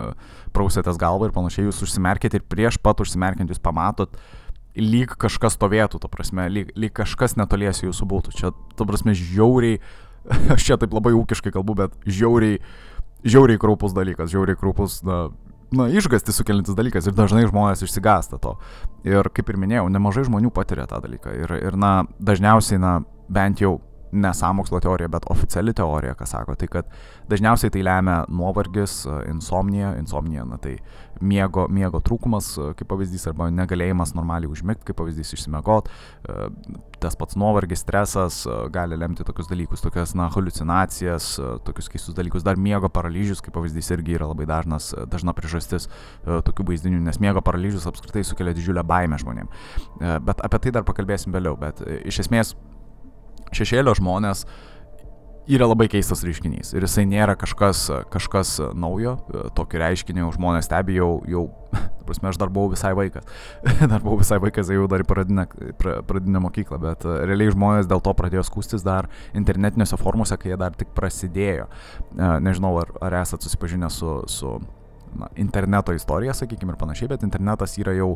prausėtės 0.56 1.00
galvą 1.02 1.30
ir 1.30 1.36
panašiai, 1.36 1.68
jūs 1.70 1.84
užsimerkėte 1.88 2.40
ir 2.40 2.48
prieš 2.50 2.80
pat 2.82 3.04
užsimerkiant 3.04 3.52
jūs 3.52 3.62
pamatot, 3.64 4.18
lyg 4.78 5.18
kažkas 5.20 5.58
stovėtų, 5.58 6.00
to 6.02 6.12
prasme, 6.12 6.48
lyg, 6.52 6.72
lyg 6.80 6.94
kažkas 6.96 7.36
netoliesi 7.40 7.88
jūsų 7.88 8.08
būtų. 8.08 8.36
Čia, 8.38 8.54
to 8.78 8.88
prasme, 8.88 9.16
žiauriai, 9.18 9.82
aš 10.56 10.70
čia 10.70 10.80
taip 10.82 10.96
labai 10.96 11.14
ūkiškai 11.18 11.54
kalbu, 11.54 11.78
bet 11.84 11.98
žiauriai, 12.08 12.62
žiauriai 13.28 13.62
kraupus 13.62 13.96
dalykas, 13.98 14.32
žiauriai 14.34 14.60
kraupus, 14.60 15.02
na, 15.08 15.26
na, 15.76 15.88
išgasti 15.90 16.34
sukeliantis 16.36 16.76
dalykas 16.78 17.08
ir 17.08 17.16
dažnai 17.18 17.46
žmonės 17.48 17.84
išsigasta 17.86 18.40
to. 18.42 18.58
Ir 19.08 19.30
kaip 19.34 19.50
ir 19.50 19.60
minėjau, 19.62 19.88
nemažai 19.92 20.26
žmonių 20.28 20.52
patiria 20.56 20.88
tą 20.90 21.02
dalyką. 21.04 21.34
Ir, 21.44 21.56
ir 21.62 21.80
na, 21.80 22.02
dažniausiai, 22.20 22.82
na, 22.82 23.00
bent 23.32 23.64
jau 23.64 23.78
ne 24.12 24.34
samokslo 24.36 24.80
teorija, 24.84 25.08
bet 25.12 25.26
oficiali 25.32 25.74
teorija, 25.74 26.16
ką 26.20 26.28
sako, 26.28 26.56
tai 26.60 26.68
kad 26.72 26.90
dažniausiai 27.32 27.72
tai 27.72 27.84
lemia 27.88 28.18
nuovargis, 28.28 29.06
insomnija, 29.32 29.94
insomnija, 30.00 30.44
na 30.48 30.60
tai 30.62 30.78
miego, 31.22 31.68
miego 31.72 32.02
trūkumas, 32.04 32.54
kaip 32.78 32.90
pavyzdys, 32.92 33.28
arba 33.32 33.50
negalėjimas 33.54 34.16
normaliai 34.18 34.52
užmigti, 34.52 34.88
kaip 34.90 34.98
pavyzdys 35.00 35.34
išsimiegot, 35.36 35.90
tas 37.02 37.18
pats 37.18 37.38
nuovargis, 37.40 37.82
stresas 37.82 38.42
gali 38.74 38.98
lemti 39.00 39.26
tokius 39.26 39.50
dalykus, 39.50 39.82
tokias, 39.84 40.16
na, 40.18 40.28
halucinacijas, 40.34 41.34
tokius 41.66 41.90
keistus 41.92 42.18
dalykus, 42.18 42.46
dar 42.46 42.60
miego 42.62 42.90
paralyžius, 42.94 43.42
kaip 43.46 43.56
pavyzdys, 43.58 43.92
irgi 43.96 44.18
yra 44.20 44.30
labai 44.32 44.48
dažnas, 44.50 44.92
dažna 45.12 45.34
priežastis 45.38 45.88
tokių 46.26 46.68
vaizdinių, 46.72 47.02
nes 47.06 47.22
miego 47.24 47.44
paralyžius 47.46 47.88
apskritai 47.90 48.26
sukelia 48.28 48.54
didžiulę 48.58 48.86
baimę 48.88 49.22
žmonėms. 49.22 49.72
Bet 50.28 50.44
apie 50.46 50.62
tai 50.66 50.76
dar 50.78 50.86
pakalbėsim 50.88 51.34
vėliau, 51.34 51.58
bet 51.60 51.82
iš 52.06 52.26
esmės 52.26 52.56
šešėlio 53.56 53.96
žmonės 54.00 54.46
yra 55.50 55.66
labai 55.66 55.88
keistas 55.90 56.22
reiškinys 56.26 56.74
ir 56.76 56.86
jisai 56.86 57.08
nėra 57.10 57.34
kažkas, 57.40 57.88
kažkas 58.14 58.54
naujo, 58.78 59.16
tokį 59.58 59.82
reiškinį 59.82 60.28
žmonės 60.36 60.68
stebi 60.70 60.98
jau, 61.00 61.10
jau, 61.30 61.48
ta 61.74 62.06
prasme, 62.06 62.30
aš 62.30 62.40
dar 62.42 62.52
buvau 62.54 62.74
visai 62.74 62.92
vaikas, 62.98 63.26
dar 63.92 64.04
buvau 64.04 64.20
visai 64.22 64.38
vaikas, 64.44 64.70
jau 64.74 64.86
dar 64.92 65.04
į 65.04 65.08
pradinę, 65.10 65.48
pradinę 65.82 66.44
mokyklą, 66.46 66.82
bet 66.84 67.08
e, 67.08 67.16
realiai 67.30 67.56
žmonės 67.56 67.90
dėl 67.90 68.04
to 68.06 68.14
pradėjo 68.18 68.46
skūstis 68.48 68.86
dar 68.86 69.10
internetinėse 69.38 69.98
formuose, 70.02 70.38
kai 70.38 70.54
jie 70.54 70.60
dar 70.62 70.78
tik 70.78 70.94
prasidėjo. 70.98 71.68
E, 72.12 72.30
nežinau, 72.46 72.76
ar, 72.84 72.94
ar 73.02 73.18
esate 73.24 73.48
susipažinę 73.48 73.90
su, 73.94 74.20
su 74.30 74.56
na, 75.18 75.32
interneto 75.42 75.96
istorija, 75.98 76.38
sakykime, 76.38 76.76
ir 76.76 76.82
panašiai, 76.82 77.12
bet 77.16 77.26
internetas 77.28 77.78
yra 77.82 77.96
jau 77.98 78.14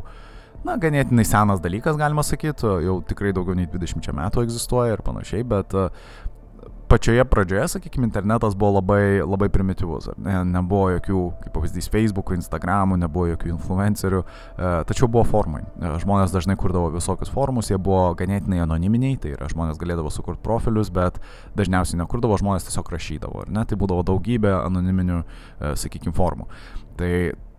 na, 0.64 0.76
ganėtinai 0.80 1.26
senas 1.26 1.60
dalykas, 1.62 1.98
galima 2.00 2.24
sakyti, 2.26 2.70
jau 2.86 3.00
tikrai 3.06 3.34
daugiau 3.36 3.58
nei 3.58 3.68
20 3.70 4.14
metų 4.16 4.46
egzistuoja 4.46 4.96
ir 4.96 5.04
panašiai, 5.06 5.44
bet 5.46 5.74
e, 5.76 5.88
pačioje 6.88 7.24
pradžioje, 7.24 7.68
sakykime, 7.68 8.06
internetas 8.06 8.54
buvo 8.54 8.78
labai, 8.78 9.20
labai 9.22 9.48
primityvus. 9.52 10.10
Ne, 10.22 10.38
nebuvo 10.46 10.90
jokių, 10.94 11.22
kaip 11.42 11.54
pavyzdys, 11.56 11.88
Facebook'ų, 11.92 12.38
Instagram'ų, 12.40 12.98
nebuvo 13.02 13.26
jokių 13.32 13.52
influencerių, 13.54 14.22
e, 14.22 14.72
tačiau 14.88 15.08
buvo 15.10 15.24
formai. 15.28 15.64
E, 15.66 15.92
žmonės 16.02 16.34
dažnai 16.34 16.56
kurdavo 16.60 16.92
visokius 16.94 17.32
formus, 17.32 17.72
jie 17.72 17.78
buvo 17.78 18.14
ganėtinai 18.18 18.62
anoniminiai, 18.64 19.18
tai 19.22 19.34
yra 19.34 19.50
žmonės 19.52 19.80
galėdavo 19.82 20.12
sukurti 20.14 20.44
profilius, 20.46 20.92
bet 20.94 21.18
dažniausiai 21.58 22.00
nekurdavo, 22.02 22.38
žmonės 22.42 22.68
tiesiog 22.68 22.92
rašydavo. 22.94 23.46
Ne? 23.50 23.66
Tai 23.66 23.80
būdavo 23.80 24.06
daugybė 24.06 24.54
anoniminių, 24.62 25.22
sakykime, 25.74 26.14
formų. 26.16 26.48
Tai 26.96 27.12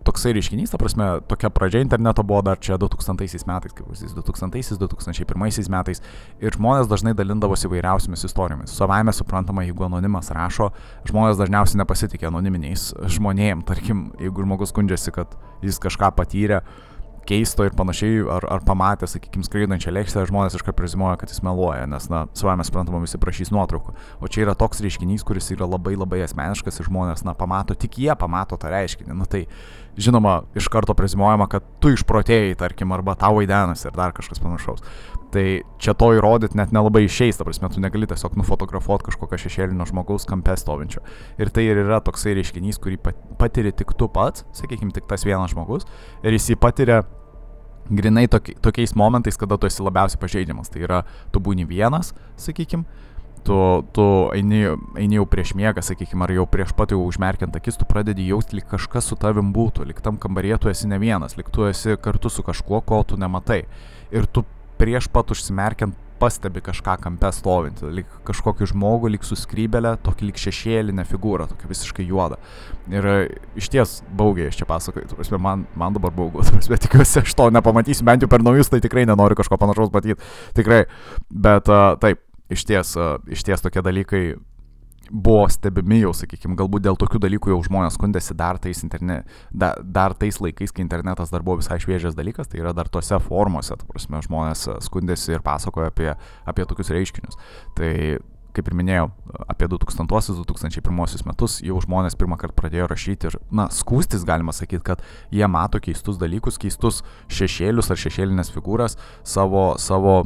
toksai 0.06 0.32
reiškinys, 0.36 0.72
ta 0.72 0.78
prasme, 0.80 1.06
tokia 1.28 1.50
pradžia 1.52 1.82
interneto 1.84 2.22
buvo 2.26 2.40
dar 2.46 2.60
čia 2.62 2.78
2000 2.80 3.46
metais, 3.48 3.74
kaip 3.74 3.86
pavyzdys, 3.88 4.14
2000-2001 4.16 5.70
metais 5.72 6.02
ir 6.40 6.56
žmonės 6.56 6.90
dažnai 6.90 7.14
dalindavosi 7.18 7.68
įvairiausiamis 7.68 8.26
istorijomis. 8.28 8.74
Savaime 8.78 9.14
suprantama, 9.16 9.66
jeigu 9.66 9.88
anonimas 9.88 10.32
rašo, 10.34 10.70
žmonės 11.08 11.40
dažniausiai 11.40 11.82
nepasitikė 11.82 12.30
anoniminiais 12.30 12.92
žmonėm, 13.16 13.64
tarkim, 13.68 14.08
jeigu 14.22 14.46
žmogus 14.46 14.72
skundžiasi, 14.74 15.14
kad 15.18 15.34
jis 15.64 15.80
kažką 15.82 16.12
patyrė, 16.16 16.62
keisto 17.28 17.66
ir 17.66 17.74
panašiai, 17.76 18.22
ar, 18.32 18.44
ar 18.48 18.62
pamatė, 18.64 19.08
sakykime, 19.10 19.44
skraidančią 19.46 19.92
lėkštę, 19.92 20.24
žmonės 20.30 20.56
iškart 20.58 20.76
prezimuoja, 20.78 21.18
kad 21.20 21.32
jis 21.32 21.42
meluoja, 21.44 21.84
nes, 21.90 22.08
na, 22.12 22.24
savame 22.38 22.64
suprantama, 22.64 23.02
visi 23.04 23.20
prašys 23.20 23.52
nuotraukų. 23.54 23.94
O 24.24 24.30
čia 24.32 24.46
yra 24.46 24.56
toks 24.58 24.80
reiškinys, 24.84 25.26
kuris 25.28 25.50
yra 25.52 25.68
labai 25.68 25.94
labai 25.98 26.22
asmeniškas 26.24 26.80
ir 26.80 26.88
žmonės, 26.88 27.26
na, 27.28 27.36
pamato, 27.38 27.76
tik 27.76 28.00
jie 28.00 28.14
pamato 28.18 28.56
tą 28.60 28.72
reiškinį. 28.72 29.18
Na 29.18 29.28
tai, 29.28 29.44
žinoma, 29.98 30.42
iš 30.58 30.68
karto 30.72 30.94
prezimuojama, 30.96 31.48
kad 31.50 31.64
tu 31.82 31.90
išprotėjai, 31.92 32.56
tarkim, 32.58 32.92
arba 32.94 33.16
tau 33.18 33.38
vaidenas 33.38 33.84
ir 33.84 33.96
dar 33.96 34.14
kažkas 34.16 34.40
panašaus. 34.42 34.84
Tai 35.34 35.44
čia 35.82 35.92
to 35.98 36.08
įrodyti 36.16 36.56
net 36.56 36.72
nelabai 36.72 37.02
išeis, 37.04 37.36
ta 37.36 37.44
prasme, 37.44 37.68
tu 37.72 37.82
negali 37.84 38.08
tiesiog 38.08 38.38
nufotografuoti 38.40 39.10
kažkokio 39.10 39.40
šešėlinio 39.42 39.84
žmogaus 39.90 40.24
kampe 40.28 40.54
stovinčio. 40.56 41.02
Ir 41.36 41.52
tai 41.52 41.66
ir 41.68 41.82
yra 41.82 42.00
toksai 42.04 42.36
reiškinys, 42.38 42.80
kurį 42.80 43.00
patiri 43.40 43.74
tik 43.76 43.92
tu 43.98 44.08
pats, 44.12 44.46
sakykime, 44.56 44.94
tik 44.96 45.10
tas 45.10 45.26
vienas 45.28 45.52
žmogus, 45.52 45.84
ir 46.22 46.38
jis 46.38 46.54
jį 46.54 46.60
patiria 46.62 47.02
grinai 47.90 48.26
toki, 48.28 48.54
tokiais 48.64 48.94
momentais, 48.96 49.36
kada 49.40 49.58
tu 49.58 49.68
esi 49.68 49.84
labiausiai 49.84 50.20
pažeidžiamas. 50.22 50.72
Tai 50.72 50.84
yra, 50.84 51.02
tu 51.32 51.42
būni 51.44 51.68
vienas, 51.68 52.14
sakykim, 52.40 52.86
tu, 53.44 53.58
tu 53.96 54.06
eini, 54.36 54.64
eini 54.98 55.18
jau 55.18 55.26
prieš 55.30 55.54
miegą, 55.58 55.84
sakykim, 55.84 56.22
ar 56.24 56.32
jau 56.34 56.46
prieš 56.50 56.74
pat 56.78 56.94
jau 56.94 57.00
užmerkiant 57.04 57.56
akis, 57.58 57.78
tu 57.80 57.88
pradedi 57.88 58.28
jausti, 58.28 58.58
lyg 58.58 58.68
kažkas 58.70 59.10
su 59.10 59.18
tavim 59.20 59.52
būtų, 59.54 59.86
lyg 59.88 60.02
tam 60.04 60.20
kambaryje 60.20 60.60
tu 60.64 60.72
esi 60.72 60.90
ne 60.90 60.98
vienas, 61.02 61.38
lyg 61.38 61.50
tu 61.54 61.68
esi 61.68 61.98
kartu 62.02 62.32
su 62.32 62.44
kažkuo, 62.46 62.82
ko 62.86 63.02
tu 63.06 63.20
nematai. 63.20 63.64
Ir 64.14 64.28
tu 64.30 64.44
prieš 64.78 65.10
pat 65.12 65.34
užsimerkiant 65.34 65.96
pastebi 66.18 66.60
kažką 66.60 66.96
kampe 67.02 67.30
stovinti, 67.34 67.86
lyg 67.94 68.08
kažkokį 68.26 68.68
žmogų, 68.72 69.12
lyg 69.14 69.24
suskrybelę, 69.26 69.94
tokį 70.04 70.28
lyg 70.28 70.40
šešėlinę 70.42 71.04
figūrą, 71.08 71.46
tokia 71.50 71.70
visiškai 71.70 72.06
juoda. 72.08 72.40
Ir 72.90 73.08
iš 73.58 73.70
ties 73.72 73.98
baugiai 74.18 74.50
aš 74.50 74.58
čia 74.60 74.68
pasakoju, 74.68 75.12
prasme, 75.14 75.40
man, 75.42 75.66
man 75.78 75.96
dabar 75.96 76.14
baugu, 76.14 76.42
prasme, 76.42 76.78
tikiuosi, 76.84 77.22
aš 77.22 77.36
to 77.38 77.50
nepamatysiu, 77.54 78.06
bent 78.08 78.24
jau 78.24 78.30
per 78.30 78.44
naujus, 78.44 78.70
tai 78.72 78.82
tikrai 78.84 79.06
nenoriu 79.08 79.38
kažko 79.38 79.60
panašaus 79.60 79.92
matyti, 79.94 80.18
tikrai, 80.58 80.84
bet 81.30 81.70
uh, 81.70 81.92
taip, 82.02 82.24
iš 82.52 82.64
ties, 82.68 82.94
iš 83.28 83.44
ties 83.46 83.64
tokie 83.64 83.82
dalykai 83.84 84.22
buvo 85.10 85.46
stebimi 85.48 86.00
jau, 86.02 86.12
sakykime, 86.16 86.56
galbūt 86.58 86.84
dėl 86.84 86.96
tokių 87.00 87.20
dalykų 87.22 87.52
jau 87.52 87.58
žmonės 87.64 87.96
skundėsi 87.96 88.36
dar 88.36 88.58
tais, 88.60 88.82
interne, 88.84 89.22
da, 89.50 89.72
dar 89.82 90.14
tais 90.18 90.40
laikais, 90.42 90.72
kai 90.74 90.84
internetas 90.84 91.32
dar 91.32 91.44
buvo 91.46 91.62
visai 91.62 91.78
šviežias 91.82 92.16
dalykas, 92.18 92.50
tai 92.50 92.60
yra 92.62 92.74
dar 92.76 92.90
tose 92.92 93.16
formuose, 93.24 93.76
ta 93.78 93.88
prasme, 93.88 94.20
žmonės 94.24 94.66
skundėsi 94.84 95.36
ir 95.36 95.44
pasakojo 95.44 95.88
apie, 95.88 96.10
apie 96.48 96.66
tokius 96.68 96.92
reiškinius. 96.92 97.40
Tai 97.78 97.92
kaip 98.56 98.70
ir 98.70 98.74
minėjau, 98.74 99.08
apie 99.46 99.68
2000-2001 99.70 101.26
metus 101.28 101.58
jau 101.62 101.78
žmonės 101.84 102.16
pirmą 102.18 102.38
kartą 102.40 102.56
pradėjo 102.58 102.88
rašyti 102.90 103.30
ir, 103.30 103.36
na, 103.54 103.68
skūstis 103.72 104.24
galima 104.26 104.54
sakyti, 104.56 104.82
kad 104.88 105.04
jie 105.34 105.46
mato 105.50 105.80
keistus 105.82 106.18
dalykus, 106.18 106.58
keistus 106.60 107.04
šešėlius 107.32 107.92
ar 107.92 108.00
šešėlinės 108.02 108.50
figūras 108.54 108.98
savo, 109.22 109.70
savo, 109.78 110.24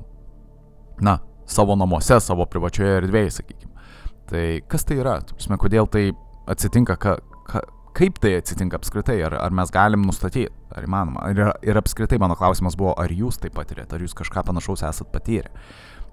na, 1.03 1.19
savo 1.49 1.77
namuose, 1.79 2.19
savo 2.23 2.47
privačioje 2.51 2.99
erdvėje, 3.03 3.37
sakykime. 3.39 3.87
Tai 4.31 4.45
kas 4.71 4.87
tai 4.89 4.99
yra? 5.03 5.19
Prasme, 5.35 5.59
kodėl 5.61 5.89
tai 5.93 6.05
atsitinka, 6.51 6.97
ka, 7.01 7.17
ka, 7.49 7.65
kaip 7.97 8.21
tai 8.23 8.37
atsitinka 8.39 8.79
apskritai, 8.81 9.19
ar, 9.27 9.37
ar 9.41 9.55
mes 9.55 9.73
galim 9.75 10.07
nustatyti, 10.09 10.49
ar 10.73 10.87
įmanoma. 10.87 11.27
Ir, 11.33 11.43
ir 11.69 11.81
apskritai 11.81 12.21
mano 12.23 12.37
klausimas 12.39 12.79
buvo, 12.79 12.95
ar 13.01 13.13
jūs 13.13 13.41
tai 13.43 13.53
patirėte, 13.55 13.97
ar 13.97 14.05
jūs 14.05 14.17
kažką 14.19 14.47
panašaus 14.49 14.85
esat 14.89 15.13
patyrę. 15.13 15.53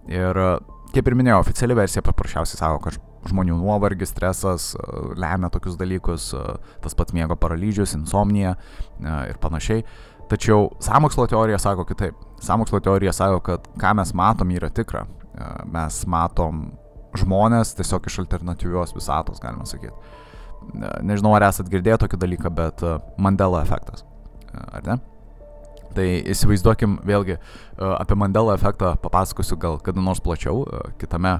Ir 0.09 0.39
kaip 0.93 1.07
ir 1.07 1.15
minėjau, 1.17 1.43
oficiali 1.43 1.75
versija 1.77 2.03
paprasčiausiai 2.05 2.59
sako, 2.59 2.79
kad 2.87 2.97
žmonių 3.29 3.57
nuovargis, 3.59 4.13
stresas 4.13 4.71
lemia 5.19 5.51
tokius 5.53 5.77
dalykus, 5.79 6.31
tas 6.83 6.95
pats 6.97 7.13
miego 7.13 7.37
paralyžius, 7.39 7.93
insomnija 7.99 8.55
ir 9.29 9.39
panašiai. 9.43 9.83
Tačiau 10.29 10.69
samokslo 10.83 11.25
teorija 11.29 11.57
sako 11.61 11.85
kitaip. 11.89 12.17
Samokslo 12.41 12.79
teorija 12.85 13.13
sako, 13.13 13.39
kad 13.45 13.65
ką 13.81 13.95
mes 13.97 14.13
matom 14.13 14.51
yra 14.53 14.69
tikra. 14.69 15.07
Mes 15.71 15.99
matom 16.09 16.69
žmonės 17.17 17.73
tiesiog 17.77 18.09
iš 18.09 18.19
alternatyvios 18.23 18.93
visatos, 18.95 19.41
galima 19.43 19.65
sakyti. 19.69 19.95
Nežinau, 21.05 21.31
ar 21.37 21.47
esat 21.49 21.69
girdėję 21.71 22.01
tokį 22.03 22.19
dalyką, 22.21 22.51
bet 22.53 22.83
Mandela 23.17 23.63
efektas. 23.65 24.03
Ar 24.53 24.83
ne? 24.85 24.99
Tai 25.95 26.07
įsivaizduokim 26.33 26.99
vėlgi 27.07 27.39
apie 27.79 28.17
Mandela 28.19 28.53
efektą 28.57 28.93
papasakosiu 29.01 29.57
gal 29.61 29.79
kada 29.83 30.03
nors 30.03 30.21
plačiau, 30.21 30.65
kitame 31.01 31.39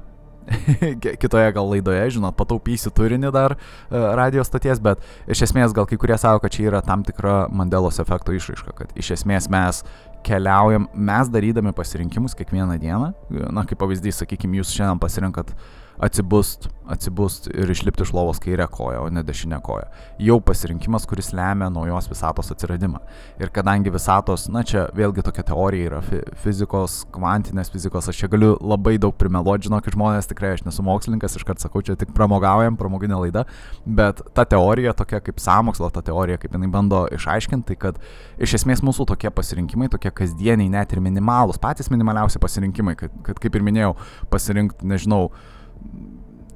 kitoje 1.21 1.51
gal 1.53 1.69
laidoje, 1.69 2.15
žinot, 2.15 2.35
pataupysiu 2.37 2.91
turinį 2.95 3.31
dar 3.35 3.55
radio 3.89 4.43
stoties, 4.45 4.81
bet 4.81 5.03
iš 5.29 5.45
esmės 5.49 5.75
gal 5.75 5.87
kai 5.89 5.99
kurie 6.01 6.17
savo, 6.17 6.41
kad 6.43 6.53
čia 6.55 6.69
yra 6.71 6.81
tam 6.85 7.03
tikra 7.05 7.43
Mandelos 7.53 7.99
efekto 8.01 8.33
išraiška, 8.35 8.73
kad 8.77 8.95
iš 8.99 9.13
esmės 9.19 9.49
mes 9.51 9.83
keliaujam, 10.25 10.87
mes 10.93 11.29
darydami 11.31 11.73
pasirinkimus 11.75 12.35
kiekvieną 12.37 12.77
dieną, 12.81 13.11
na 13.53 13.65
kaip 13.67 13.79
pavyzdys, 13.81 14.21
sakykime, 14.23 14.59
jūs 14.61 14.73
šiandien 14.75 15.01
pasirinkat 15.01 15.53
atsibust, 15.99 16.69
atsibust 16.87 17.49
ir 17.51 17.69
išlipti 17.69 18.05
iš 18.05 18.13
lovos 18.15 18.39
kairę 18.39 18.65
koją, 18.71 19.01
o 19.03 19.09
ne 19.09 19.23
dešinę 19.23 19.59
koją. 19.63 19.89
Jau 20.23 20.39
pasirinkimas, 20.41 21.05
kuris 21.05 21.33
lemia 21.35 21.67
naujos 21.69 22.07
visatos 22.09 22.51
atsiradimą. 22.53 23.01
Ir 23.39 23.51
kadangi 23.53 23.91
visatos, 23.91 24.47
na 24.49 24.63
čia 24.63 24.87
vėlgi 24.95 25.25
tokia 25.27 25.43
teorija 25.51 25.89
yra 25.89 25.99
fizikos, 26.43 27.01
kvantinės 27.13 27.71
fizikos, 27.73 28.07
aš 28.09 28.23
čia 28.23 28.31
galiu 28.31 28.55
labai 28.61 28.95
daug 29.01 29.17
primeluoti, 29.19 29.67
žinokit 29.67 29.97
žmonės, 29.97 30.29
tikrai 30.31 30.53
aš 30.55 30.63
nesu 30.65 30.85
mokslininkas, 30.87 31.35
iškart 31.37 31.61
sakau, 31.61 31.83
čia 31.85 31.97
tik 31.99 32.15
pramogaujam, 32.15 32.79
pramoginė 32.79 33.19
laida, 33.25 33.45
bet 33.85 34.23
ta 34.33 34.47
teorija 34.47 34.95
tokia 34.97 35.19
kaip 35.25 35.43
samokslo, 35.43 35.91
ta 35.93 36.03
teorija, 36.05 36.39
kaip 36.39 36.55
jinai 36.55 36.71
bando 36.71 37.03
išaiškinti, 37.19 37.67
tai 37.73 37.79
kad 37.83 38.01
iš 38.39 38.55
esmės 38.61 38.81
mūsų 38.87 39.09
tokie 39.11 39.29
pasirinkimai, 39.35 39.91
tokie 39.91 40.15
kasdieniai, 40.15 40.71
net 40.71 40.95
ir 40.95 41.03
minimalūs, 41.03 41.59
patys 41.61 41.91
minimaliausi 41.91 42.39
pasirinkimai, 42.41 42.95
kad, 42.97 43.13
kad 43.27 43.39
kaip 43.43 43.59
ir 43.59 43.67
minėjau, 43.67 43.95
pasirinkti, 44.31 44.87
nežinau, 44.89 45.27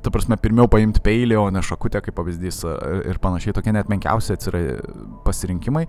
ta 0.04 0.12
prasme, 0.12 0.36
pirmiau 0.42 0.68
paimti 0.72 1.00
peilį, 1.04 1.38
o 1.40 1.46
ne 1.54 1.62
šakutę, 1.64 2.02
kaip 2.04 2.18
pavyzdys 2.18 2.64
ir 3.08 3.22
panašiai, 3.24 3.56
tokie 3.56 3.72
net 3.76 3.92
menkiausi 3.92 4.36
atsira 4.36 4.60
pasirinkimai, 5.24 5.86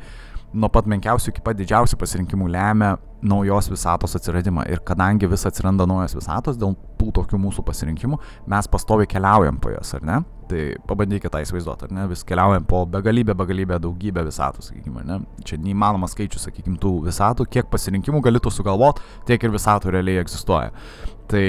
nuo 0.55 0.71
pat 0.71 0.87
menkiausių 0.87 1.33
iki 1.33 1.43
pat 1.43 1.59
didžiausių 1.59 1.99
pasirinkimų 1.99 2.47
lemia 2.55 2.93
naujos 3.27 3.67
visatos 3.73 4.15
atsiradimą. 4.15 4.69
Ir 4.71 4.85
kadangi 4.87 5.27
vis 5.31 5.43
atsiranda 5.49 5.87
naujos 5.89 6.15
visatos, 6.15 6.59
dėl 6.61 6.77
tų 7.01 7.11
tokių 7.19 7.41
mūsų 7.43 7.65
pasirinkimų, 7.67 8.21
mes 8.55 8.71
pastovi 8.71 9.09
keliaujam 9.11 9.59
po 9.59 9.75
jas, 9.75 9.91
ar 9.99 10.07
ne? 10.07 10.21
Tai 10.47 10.63
pabandykite 10.87 11.33
tą 11.33 11.41
įsivaizduoti, 11.43 11.89
ar 11.89 11.95
ne? 11.97 12.07
Vis 12.13 12.23
keliaujam 12.29 12.69
po 12.71 12.85
begalybę, 12.87 13.35
begalybę, 13.41 13.81
daugybę 13.83 14.27
visatų, 14.29 14.63
sakykime, 14.69 15.03
ne? 15.09 15.19
Čia 15.49 15.59
neįmanomas 15.65 16.15
skaičius, 16.15 16.47
sakykime, 16.47 16.79
tų 16.79 17.01
visatų, 17.09 17.49
kiek 17.51 17.71
pasirinkimų 17.73 18.23
galėtų 18.23 18.53
sugalvoti, 18.55 19.03
tiek 19.27 19.43
ir 19.43 19.57
visatų 19.57 19.97
realiai 19.97 20.23
egzistuoja. 20.23 20.71
Tai 21.33 21.47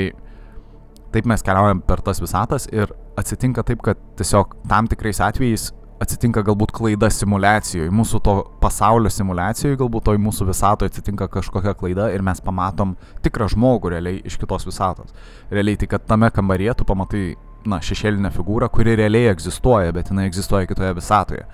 taip 1.16 1.28
mes 1.32 1.44
keliaujam 1.46 1.82
per 1.88 2.04
tas 2.06 2.22
visatas 2.22 2.68
ir 2.74 2.92
atsitinka 3.20 3.64
taip, 3.64 3.82
kad 3.86 4.00
tiesiog 4.20 4.58
tam 4.70 4.90
tikrais 4.92 5.24
atvejais 5.24 5.72
atsitinka 6.04 6.44
galbūt 6.44 6.74
klaida 6.76 7.08
simulacijoje, 7.14 7.92
mūsų 7.96 8.20
to 8.26 8.36
pasaulio 8.60 9.12
simulacijoje, 9.14 9.78
galbūt 9.80 10.10
toj 10.10 10.20
mūsų 10.22 10.50
visatoje 10.50 10.92
atsitinka 10.92 11.30
kažkokia 11.32 11.76
klaida 11.80 12.10
ir 12.12 12.24
mes 12.26 12.42
pamatom 12.44 12.96
tikrą 13.24 13.48
žmogų 13.54 13.94
realiai 13.96 14.20
iš 14.28 14.36
kitos 14.42 14.68
visatos. 14.68 15.16
Realiai 15.54 15.80
tai, 15.80 15.90
kad 15.96 16.06
tame 16.10 16.30
kambaryje 16.36 16.76
tu 16.82 16.88
pamatai, 16.90 17.24
na, 17.66 17.80
šešėlinę 17.82 18.30
figūrą, 18.36 18.70
kuri 18.74 18.98
realiai 19.00 19.32
egzistuoja, 19.32 19.96
bet 19.96 20.12
jinai 20.12 20.28
egzistuoja 20.30 20.68
kitoje 20.70 20.92
visatoje. 21.00 21.48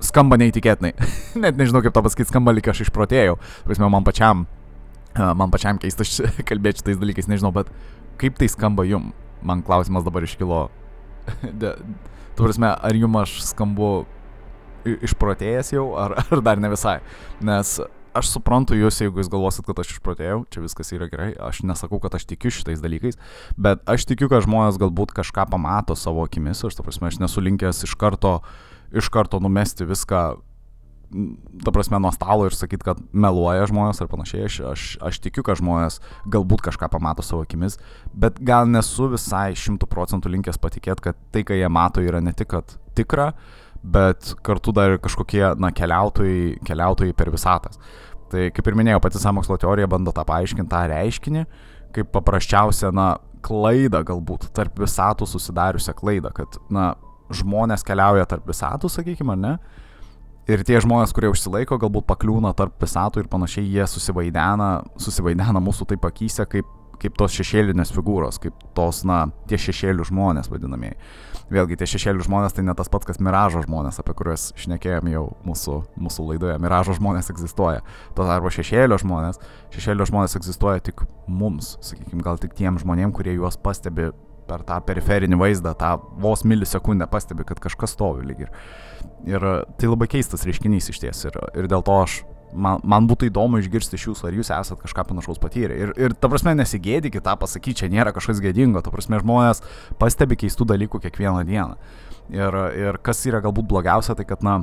Skamba 0.00 0.38
neįtikėtinai. 0.40 0.94
Net 1.42 1.58
nežinau, 1.58 1.82
kaip 1.84 1.96
to 1.96 2.04
pasakyti, 2.06 2.30
skamba 2.30 2.54
lyg 2.54 2.70
aš 2.70 2.86
išprotėjau. 2.86 3.36
Prasme, 3.66 3.90
man 3.92 4.06
pačiam, 4.06 4.46
man 5.18 5.50
pačiam 5.52 5.82
keista 5.82 6.06
kalbėti 6.48 6.84
šitais 6.84 7.02
dalykais, 7.02 7.28
nežinau, 7.28 7.52
bet 7.58 7.74
kaip 8.20 8.38
tai 8.40 8.48
skamba 8.52 8.84
jum? 8.88 9.10
Man 9.42 9.64
klausimas 9.64 10.04
dabar 10.04 10.24
iškilo. 10.26 10.66
tu 11.60 12.44
prasme, 12.44 12.70
ar 12.72 12.96
jum 12.96 13.16
aš 13.20 13.38
skambu 13.50 13.90
išprotėjęs 14.84 15.74
jau, 15.74 15.90
ar, 16.00 16.16
ar 16.32 16.44
dar 16.44 16.60
ne 16.60 16.70
visai? 16.72 16.98
Nes 17.44 17.78
aš 18.16 18.30
suprantu 18.32 18.74
jūs, 18.74 18.98
jeigu 19.04 19.20
jūs 19.20 19.30
galvosit, 19.30 19.64
kad 19.68 19.78
aš 19.82 19.94
išprotėjau, 19.94 20.42
čia 20.50 20.64
viskas 20.64 20.90
yra 20.96 21.06
gerai, 21.10 21.30
aš 21.38 21.62
nesakau, 21.68 22.00
kad 22.02 22.16
aš 22.18 22.26
tikiu 22.32 22.50
šitais 22.54 22.82
dalykais, 22.82 23.18
bet 23.60 23.84
aš 23.90 24.08
tikiu, 24.10 24.30
kad 24.32 24.44
žmonės 24.46 24.80
galbūt 24.82 25.14
kažką 25.14 25.46
pamato 25.52 25.94
savo 25.98 26.24
akimis, 26.26 26.64
aš, 26.66 26.78
ta 26.78 26.86
prasme, 26.86 27.10
aš 27.10 27.20
nesu 27.22 27.44
linkęs 27.44 27.84
iš 27.86 27.94
karto, 28.00 28.40
iš 28.90 29.10
karto 29.14 29.38
numesti 29.42 29.86
viską 29.86 30.24
ta 31.64 31.72
prasme, 31.74 31.98
nuo 31.98 32.12
stalo 32.14 32.46
ir 32.46 32.54
sakyti, 32.54 32.84
kad 32.86 33.00
meluoja 33.12 33.66
žmonės 33.70 34.02
ar 34.02 34.10
panašiai. 34.10 34.44
Aš, 34.46 34.58
aš, 34.72 34.84
aš 35.10 35.18
tikiu, 35.24 35.42
kad 35.46 35.58
žmonės 35.58 35.98
galbūt 36.30 36.62
kažką 36.68 36.90
pamato 36.92 37.24
savo 37.26 37.42
akimis, 37.46 37.80
bet 38.14 38.38
gal 38.46 38.68
nesu 38.70 39.10
visai 39.10 39.50
šimtų 39.58 39.88
procentų 39.90 40.30
linkęs 40.36 40.60
patikėti, 40.62 41.08
kad 41.08 41.18
tai, 41.34 41.42
ką 41.46 41.58
jie 41.58 41.70
mato, 41.72 42.04
yra 42.04 42.22
ne 42.22 42.34
tik 42.36 42.54
tikra, 42.98 43.32
bet 43.82 44.34
kartu 44.46 44.74
dar 44.76 44.94
ir 44.94 45.02
kažkokie, 45.02 45.42
na, 45.60 45.72
keliautojai, 45.74 46.60
keliautojai 46.66 47.16
per 47.16 47.32
visatas. 47.34 47.80
Tai 48.30 48.46
kaip 48.54 48.70
ir 48.70 48.78
minėjau, 48.78 49.02
pati 49.02 49.18
samokslo 49.18 49.58
teorija 49.58 49.90
bando 49.90 50.14
tą 50.14 50.22
paaiškinti, 50.28 50.70
tą 50.70 50.84
reiškinį, 50.92 51.44
kaip 51.96 52.10
paprasčiausia, 52.14 52.92
na, 52.94 53.16
klaida 53.42 54.04
galbūt, 54.06 54.50
tarp 54.54 54.78
visatų 54.78 55.26
susidariusią 55.26 55.96
klaidą, 55.98 56.30
kad, 56.36 56.60
na, 56.70 56.92
žmonės 57.34 57.82
keliauja 57.86 58.26
tarp 58.30 58.46
visatų, 58.50 58.90
sakykime, 58.92 59.36
ne? 59.38 59.56
Ir 60.48 60.64
tie 60.66 60.80
žmonės, 60.80 61.12
kurie 61.14 61.28
užsilaiko, 61.30 61.76
galbūt 61.80 62.06
pakliūna 62.08 62.54
tarp 62.56 62.80
visatų 62.80 63.24
ir 63.24 63.30
panašiai, 63.30 63.66
jie 63.68 63.86
susivaidena, 63.86 64.80
susivaidena 64.98 65.60
mūsų 65.62 65.90
taip 65.92 66.06
akise 66.08 66.46
kaip, 66.48 66.68
kaip 67.00 67.16
tos 67.18 67.34
šešėlinės 67.36 67.92
figūros, 67.94 68.40
kaip 68.40 68.56
tos, 68.76 69.02
na, 69.08 69.26
tie 69.50 69.58
šešėlių 69.60 70.06
žmonės 70.08 70.50
vadinamieji. 70.52 70.96
Vėlgi, 71.50 71.76
tie 71.80 71.88
šešėlių 71.90 72.24
žmonės 72.28 72.54
tai 72.54 72.64
ne 72.66 72.74
tas 72.78 72.88
pats, 72.92 73.08
kas 73.08 73.20
miražo 73.22 73.64
žmonės, 73.64 73.98
apie 74.00 74.14
kuriuos 74.16 74.50
šnekėjom 74.60 75.10
jau 75.10 75.24
mūsų, 75.46 75.76
mūsų 75.98 76.26
laidoje. 76.28 76.56
Miražo 76.62 76.94
žmonės 76.98 77.32
egzistuoja. 77.34 77.82
Tuo 78.14 78.26
tarpu 78.28 78.52
šešėlio 78.54 79.00
žmonės, 79.02 79.40
šešėlio 79.74 80.06
žmonės 80.12 80.38
egzistuoja 80.38 80.84
tik 80.86 81.02
mums, 81.26 81.74
sakykime, 81.84 82.22
gal 82.26 82.38
tik 82.42 82.54
tiem 82.58 82.78
žmonėm, 82.78 83.14
kurie 83.16 83.34
juos 83.34 83.58
pastebi 83.58 84.12
per 84.50 84.64
tą 84.66 84.80
periferinį 84.86 85.38
vaizdą, 85.40 85.76
tą 85.78 85.94
vos 86.20 86.42
milisekundę 86.48 87.06
pastebi, 87.10 87.46
kad 87.48 87.62
kažkas 87.62 87.94
stovi 87.96 88.26
lyg 88.26 88.44
ir. 88.46 88.52
Ir 89.28 89.46
tai 89.78 89.88
labai 89.88 90.10
keistas 90.10 90.44
reiškinys 90.48 90.90
iš 90.92 91.00
ties. 91.02 91.24
Ir, 91.30 91.38
ir 91.56 91.68
dėl 91.70 91.84
to 91.86 91.96
aš, 92.02 92.20
man, 92.52 92.82
man 92.82 93.06
būtų 93.10 93.30
įdomu 93.30 93.60
išgirsti 93.60 93.98
iš 93.98 94.08
jūsų, 94.10 94.26
ar 94.28 94.38
jūs 94.38 94.52
esate 94.56 94.82
kažką 94.82 95.06
panašaus 95.12 95.40
patyrę. 95.42 95.76
Ir, 95.76 95.94
ir 96.00 96.16
ta 96.16 96.30
prasme, 96.32 96.54
nesigėdykit 96.58 97.24
tą 97.26 97.36
pasakyti, 97.40 97.84
čia 97.84 97.92
nėra 97.92 98.14
kažkas 98.16 98.42
gėdingo. 98.42 98.82
Ta 98.84 98.92
prasme, 98.94 99.20
žmonės 99.22 99.62
pastebi 100.00 100.38
keistų 100.40 100.68
dalykų 100.72 101.02
kiekvieną 101.06 101.46
dieną. 101.48 101.78
Ir, 102.34 102.60
ir 102.78 103.00
kas 103.04 103.24
yra 103.26 103.42
galbūt 103.44 103.68
blogiausia, 103.70 104.14
tai 104.18 104.26
kad, 104.28 104.44
na, 104.46 104.60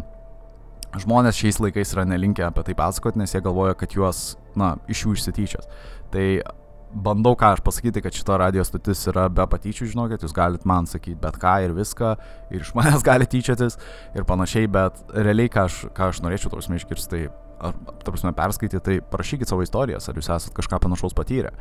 žmonės 0.96 1.38
šiais 1.38 1.60
laikais 1.62 1.92
yra 1.96 2.06
nelinkę 2.08 2.46
apie 2.48 2.64
tai 2.70 2.78
pasakoti, 2.78 3.20
nes 3.22 3.34
jie 3.34 3.42
galvoja, 3.44 3.76
kad 3.78 3.96
juos, 3.96 4.38
na, 4.58 4.76
iš 4.92 5.06
jų 5.06 5.18
išsityčios. 5.18 5.68
Tai 6.14 6.26
bandau 7.04 7.36
ką 7.38 7.54
aš 7.56 7.64
pasakyti, 7.66 8.02
kad 8.06 8.16
šita 8.16 8.38
radio 8.42 8.66
stotis 8.68 9.04
yra 9.12 9.28
be 9.34 9.46
patyčių, 9.50 9.90
žinokit, 9.94 10.24
jūs 10.26 10.36
galite 10.36 10.68
man 10.70 10.90
sakyti 10.90 11.18
bet 11.22 11.40
ką 11.42 11.58
ir 11.66 11.76
viską, 11.78 12.14
ir 12.52 12.64
iš 12.66 12.74
manęs 12.78 13.06
galite 13.08 13.36
tyčiotis 13.36 13.78
ir 14.18 14.28
panašiai, 14.28 14.70
bet 14.72 15.04
realiai 15.16 15.52
ką 15.54 15.68
aš, 15.70 15.82
ką 15.98 16.12
aš 16.14 16.24
norėčiau 16.26 16.54
tos 16.54 16.70
išgirsti, 16.70 17.10
tai 17.14 17.48
ar, 17.60 17.78
ta 18.04 18.12
prasme, 18.12 18.34
perskaityti, 18.38 18.82
tai 18.84 18.98
parašykit 19.14 19.50
savo 19.50 19.66
istorijas, 19.66 20.08
ar 20.10 20.18
jūs 20.20 20.30
esat 20.34 20.54
kažką 20.58 20.80
panašaus 20.84 21.16
patyrę, 21.18 21.54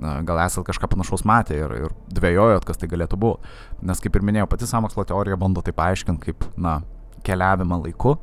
gal 0.00 0.40
esat 0.44 0.66
kažką 0.68 0.90
panašaus 0.94 1.26
matę 1.28 1.58
ir, 1.58 1.74
ir 1.86 1.96
dvėjojot, 2.14 2.66
kas 2.68 2.80
tai 2.80 2.88
galėtų 2.92 3.18
būti. 3.20 3.52
Nes 3.88 4.00
kaip 4.02 4.16
ir 4.16 4.26
minėjau, 4.28 4.48
pati 4.52 4.68
samokslo 4.70 5.04
teorija 5.08 5.38
bando 5.40 5.64
tai 5.64 5.74
paaiškinti 5.76 6.30
kaip, 6.30 6.48
na, 6.56 6.80
keliavimą 7.26 7.82
laiku 7.84 8.16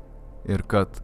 ir 0.49 0.65
kad 0.67 1.01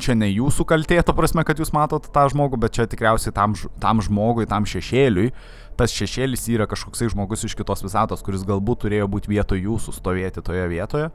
čia 0.00 0.14
ne 0.18 0.28
jūsų 0.30 0.66
kaltė, 0.68 0.98
to 1.04 1.14
prasme, 1.16 1.44
kad 1.46 1.58
jūs 1.60 1.72
matot 1.74 2.06
tą 2.14 2.26
žmogų, 2.32 2.60
bet 2.60 2.76
čia 2.76 2.86
tikriausiai 2.90 3.34
tam, 3.34 3.56
tam 3.82 4.02
žmogui, 4.04 4.46
tam 4.50 4.66
šešėliui, 4.68 5.32
tas 5.78 5.94
šešėlis 5.94 6.48
yra 6.54 6.68
kažkoksai 6.70 7.10
žmogus 7.12 7.46
iš 7.46 7.56
kitos 7.58 7.84
visatos, 7.84 8.24
kuris 8.26 8.46
galbūt 8.48 8.84
turėjo 8.86 9.10
būti 9.10 9.32
vietoj 9.34 9.62
jūsų 9.68 9.94
stovėti 9.98 10.42
toje 10.44 10.64
vietoje, 10.70 11.10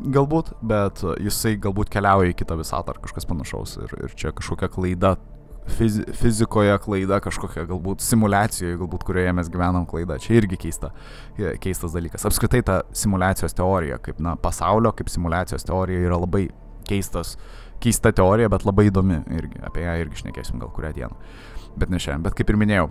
galbūt, 0.00 0.54
bet 0.64 1.04
jisai 1.22 1.56
galbūt 1.60 1.92
keliauja 1.92 2.32
į 2.32 2.38
kitą 2.38 2.56
visatą 2.60 2.94
ar 2.94 3.02
kažkas 3.04 3.28
panašaus 3.28 3.76
ir, 3.82 3.94
ir 4.06 4.16
čia 4.16 4.34
kažkokia 4.36 4.72
klaida. 4.72 5.16
Fiz, 5.62 6.00
fizikoje 6.18 6.74
klaida, 6.82 7.20
kažkokia 7.22 7.62
galbūt 7.68 8.02
simulacijoje, 8.02 8.80
galbūt 8.80 9.04
kurioje 9.06 9.34
mes 9.38 9.46
gyvenam 9.52 9.84
klaida. 9.86 10.16
Čia 10.18 10.40
irgi 10.40 10.58
keista, 10.64 10.90
keistas 11.62 11.94
dalykas. 11.94 12.26
Apskritai 12.26 12.64
ta 12.66 12.80
simulacijos 12.98 13.54
teorija, 13.54 14.00
kaip 14.02 14.18
na, 14.18 14.34
pasaulio, 14.42 14.90
kaip 14.98 15.12
simulacijos 15.12 15.62
teorija 15.68 16.02
yra 16.08 16.18
labai 16.18 16.48
keistas 16.88 17.36
uh, 17.36 17.62
keista 17.82 18.12
teorija, 18.14 18.50
bet 18.52 18.66
labai 18.68 18.88
įdomi 18.90 19.22
irgi, 19.38 19.62
apie 19.66 19.86
ją 19.86 19.96
irgi 20.04 20.24
šnekėsim 20.24 20.62
gal 20.62 20.72
kurią 20.74 20.92
dieną. 20.98 21.32
Bet 21.76 21.92
ne 21.92 22.00
šiandien. 22.02 22.26
Bet 22.26 22.36
kaip 22.38 22.52
ir 22.52 22.60
minėjau, 22.60 22.90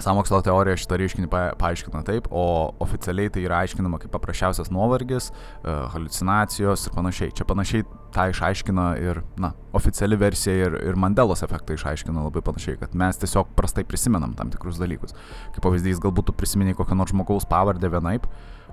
Samokslo 0.00 0.38
teorija 0.40 0.78
šitą 0.80 0.96
reiškinį 0.96 1.28
pa, 1.28 1.40
paaiškina 1.60 2.00
taip, 2.06 2.28
o 2.32 2.72
oficialiai 2.80 3.28
tai 3.32 3.42
yra 3.44 3.58
aiškinama 3.60 3.98
kaip 4.00 4.12
paprasčiausias 4.14 4.70
nuovargis, 4.72 5.28
e, 5.28 5.74
halucinacijos 5.92 6.86
ir 6.88 6.94
panašiai. 6.96 7.34
Čia 7.36 7.44
panašiai 7.48 7.84
tą 8.14 8.24
išaiškina 8.32 8.86
ir, 9.02 9.20
na, 9.40 9.52
oficiali 9.76 10.16
versija 10.16 10.70
ir, 10.70 10.78
ir 10.88 10.96
Mandelos 10.96 11.44
efektą 11.44 11.76
išaiškina 11.76 12.24
labai 12.24 12.40
panašiai, 12.46 12.78
kad 12.80 12.96
mes 12.96 13.20
tiesiog 13.20 13.52
prastai 13.58 13.84
prisimenam 13.88 14.32
tam 14.38 14.52
tikrus 14.54 14.80
dalykus. 14.80 15.12
Kaip 15.52 15.66
pavyzdys, 15.66 16.00
galbūt 16.00 16.30
tu 16.30 16.36
prisimeni 16.40 16.76
kokią 16.78 16.96
nors 16.96 17.12
žmogaus 17.12 17.44
pavardę 17.48 17.92
vienaip, 17.92 18.24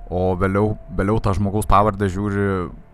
o 0.09 0.29
vėliau, 0.39 0.77
vėliau 0.95 1.19
tą 1.19 1.35
žmogaus 1.35 1.67
pavardę 1.67 2.07
žiūri 2.07 2.47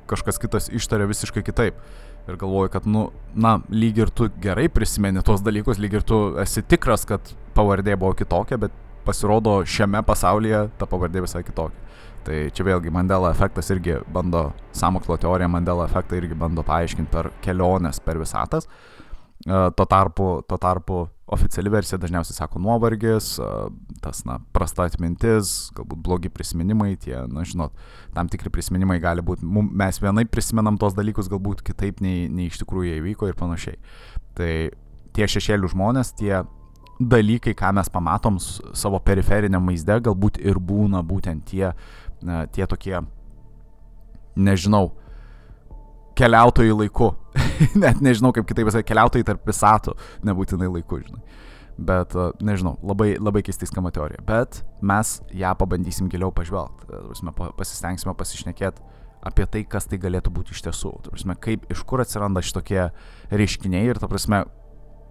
kažkas 0.10 0.40
kitas 0.42 0.70
ištaria 0.70 1.08
visiškai 1.10 1.44
kitaip. 1.46 1.80
Ir 2.26 2.40
galvoju, 2.42 2.72
kad, 2.74 2.88
nu, 2.90 3.12
na, 3.38 3.60
lyg 3.70 4.00
ir 4.02 4.10
tu 4.10 4.32
gerai 4.42 4.66
prisimeni 4.74 5.22
tuos 5.26 5.44
dalykus, 5.46 5.78
lyg 5.82 6.00
ir 6.00 6.06
tu 6.06 6.20
esi 6.42 6.64
tikras, 6.66 7.06
kad 7.06 7.22
pavardė 7.58 7.94
buvo 8.02 8.16
kitokia, 8.18 8.58
bet 8.58 8.74
pasirodo 9.06 9.60
šiame 9.70 10.02
pasaulyje 10.06 10.64
ta 10.80 10.88
pavardė 10.90 11.22
visai 11.26 11.44
kitokia. 11.46 11.84
Tai 12.26 12.38
čia 12.58 12.66
vėlgi 12.66 12.90
Mandela 12.90 13.30
efektas 13.30 13.70
irgi 13.70 14.00
bando, 14.10 14.48
samokslo 14.74 15.20
teorija 15.22 15.50
Mandela 15.52 15.86
efektą 15.86 16.18
irgi 16.18 16.38
bando 16.38 16.64
paaiškinti 16.66 17.12
per 17.12 17.30
keliones 17.46 18.02
per 18.02 18.18
visatas. 18.18 18.66
E, 18.66 19.60
tuo 19.78 19.86
tarpu, 19.86 20.30
tuo 20.50 20.58
tarpu 20.58 21.04
oficiali 21.26 21.70
versija 21.74 21.98
dažniausiai 21.98 22.38
sako 22.38 22.60
nuovargis, 22.62 23.36
tas, 24.04 24.22
na, 24.30 24.38
prasta 24.54 24.86
atmintis, 24.86 25.72
galbūt 25.78 26.02
blogi 26.06 26.30
prisiminimai, 26.30 26.92
tie, 27.02 27.18
na, 27.32 27.46
žinot, 27.48 27.74
tam 28.14 28.30
tikri 28.30 28.52
prisiminimai 28.54 29.00
gali 29.02 29.26
būti, 29.26 29.46
mes 29.46 30.02
vienai 30.02 30.28
prisimenam 30.30 30.78
tos 30.82 30.94
dalykus 30.98 31.30
galbūt 31.32 31.64
kitaip 31.66 32.04
nei, 32.06 32.28
nei 32.30 32.52
iš 32.52 32.62
tikrųjų 32.62 32.92
jie 32.92 33.00
įvyko 33.02 33.32
ir 33.32 33.40
panašiai. 33.40 33.80
Tai 34.38 34.52
tie 35.18 35.30
šešėlių 35.34 35.72
žmonės, 35.74 36.14
tie 36.20 36.44
dalykai, 37.00 37.56
ką 37.58 37.74
mes 37.76 37.90
pamatom 37.92 38.38
savo 38.40 39.02
periferiniam 39.04 39.66
vaizde, 39.66 39.98
galbūt 40.06 40.38
ir 40.46 40.62
būna 40.62 41.02
būtent 41.04 41.50
tie, 41.50 41.74
tie 42.54 42.70
tokie, 42.70 43.00
nežinau, 44.38 44.92
keliautojai 46.18 46.76
laiku. 46.76 47.14
Net 47.84 48.02
nežinau, 48.04 48.32
kaip 48.36 48.48
kitaip 48.50 48.70
pasakyti, 48.70 48.90
keliautojai 48.94 49.28
tarp 49.28 49.48
visatų, 49.48 49.96
nebūtinai 50.28 50.70
laiku, 50.72 51.02
žinai. 51.04 51.24
Bet, 51.76 52.14
nežinau, 52.40 52.78
labai, 52.88 53.18
labai 53.20 53.42
keistai 53.44 53.68
skamba 53.68 53.92
teorija. 53.96 54.24
Bet 54.28 54.62
mes 54.80 55.18
ją 55.36 55.52
pabandysim 55.60 56.08
giliau 56.12 56.32
pažvelgti. 56.36 56.88
Pasistengsime 57.60 58.16
pasišnekėti 58.16 58.94
apie 59.26 59.48
tai, 59.50 59.64
kas 59.68 59.90
tai 59.90 60.00
galėtų 60.00 60.32
būti 60.32 60.56
iš 60.56 60.64
tiesų. 60.68 60.94
Prasme, 61.10 61.36
kaip, 61.42 61.66
iš 61.74 61.82
kur 61.90 62.04
atsiranda 62.04 62.44
šitokie 62.46 62.86
reiškiniai 63.34 63.90
ir, 63.90 64.00
ta 64.00 64.08
prasme, 64.08 64.46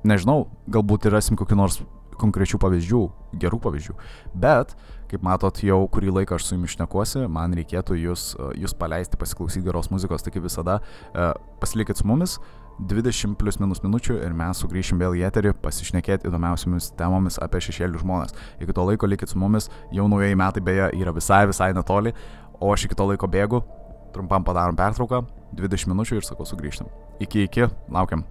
nežinau, 0.07 0.47
galbūt 0.71 1.09
ir 1.09 1.17
rasim 1.19 1.37
kokiu 1.37 1.59
nors 1.59 1.81
konkrečių 2.21 2.61
pavyzdžių, 2.63 3.03
gerų 3.43 3.61
pavyzdžių. 3.65 3.95
Bet, 4.41 4.75
kaip 5.11 5.25
matot, 5.27 5.61
jau 5.65 5.81
kurį 5.93 6.13
laiką 6.21 6.39
aš 6.39 6.49
su 6.49 6.57
jumis 6.57 6.75
šnekuosi, 6.75 7.25
man 7.31 7.55
reikėtų 7.57 7.99
jūs, 8.01 8.27
jūs 8.59 8.77
paleisti, 8.79 9.21
pasiklausyti 9.21 9.65
geros 9.67 9.91
muzikos, 9.93 10.25
tai 10.25 10.35
kaip 10.35 10.47
visada, 10.47 10.81
e, 11.13 11.33
pasilikit 11.63 12.01
su 12.01 12.09
mumis. 12.09 12.39
20 12.75 13.37
plus 13.39 13.61
minus 13.63 13.85
minučių 13.85 14.17
ir 14.27 14.33
mes 14.35 14.59
sugrįšim 14.59 14.99
vėl 14.99 15.15
į 15.15 15.23
eterį 15.29 15.53
pasišnekėti 15.63 16.27
įdomiausiamis 16.27 16.91
temomis 16.99 17.39
apie 17.39 17.61
šešėlių 17.63 18.03
žmonės. 18.03 18.35
Iki 18.59 18.75
to 18.75 18.87
laiko 18.89 19.07
likit 19.07 19.31
su 19.31 19.39
mumis, 19.39 19.71
jau 19.95 20.09
naujieji 20.11 20.41
metai 20.41 20.65
beje 20.65 20.91
yra 20.99 21.15
visai 21.15 21.45
visai 21.47 21.71
netoli, 21.77 22.11
o 22.59 22.75
aš 22.75 22.89
iki 22.89 22.99
to 22.99 23.07
laiko 23.13 23.31
bėgu, 23.31 23.63
trumpam 24.15 24.47
padarom 24.47 24.79
pertrauką, 24.79 25.23
20 25.55 25.95
minučių 25.95 26.19
ir 26.19 26.27
sakau 26.27 26.47
sugrįžtam. 26.49 26.91
Iki 27.23 27.47
iki, 27.47 27.71
laukiam. 27.95 28.27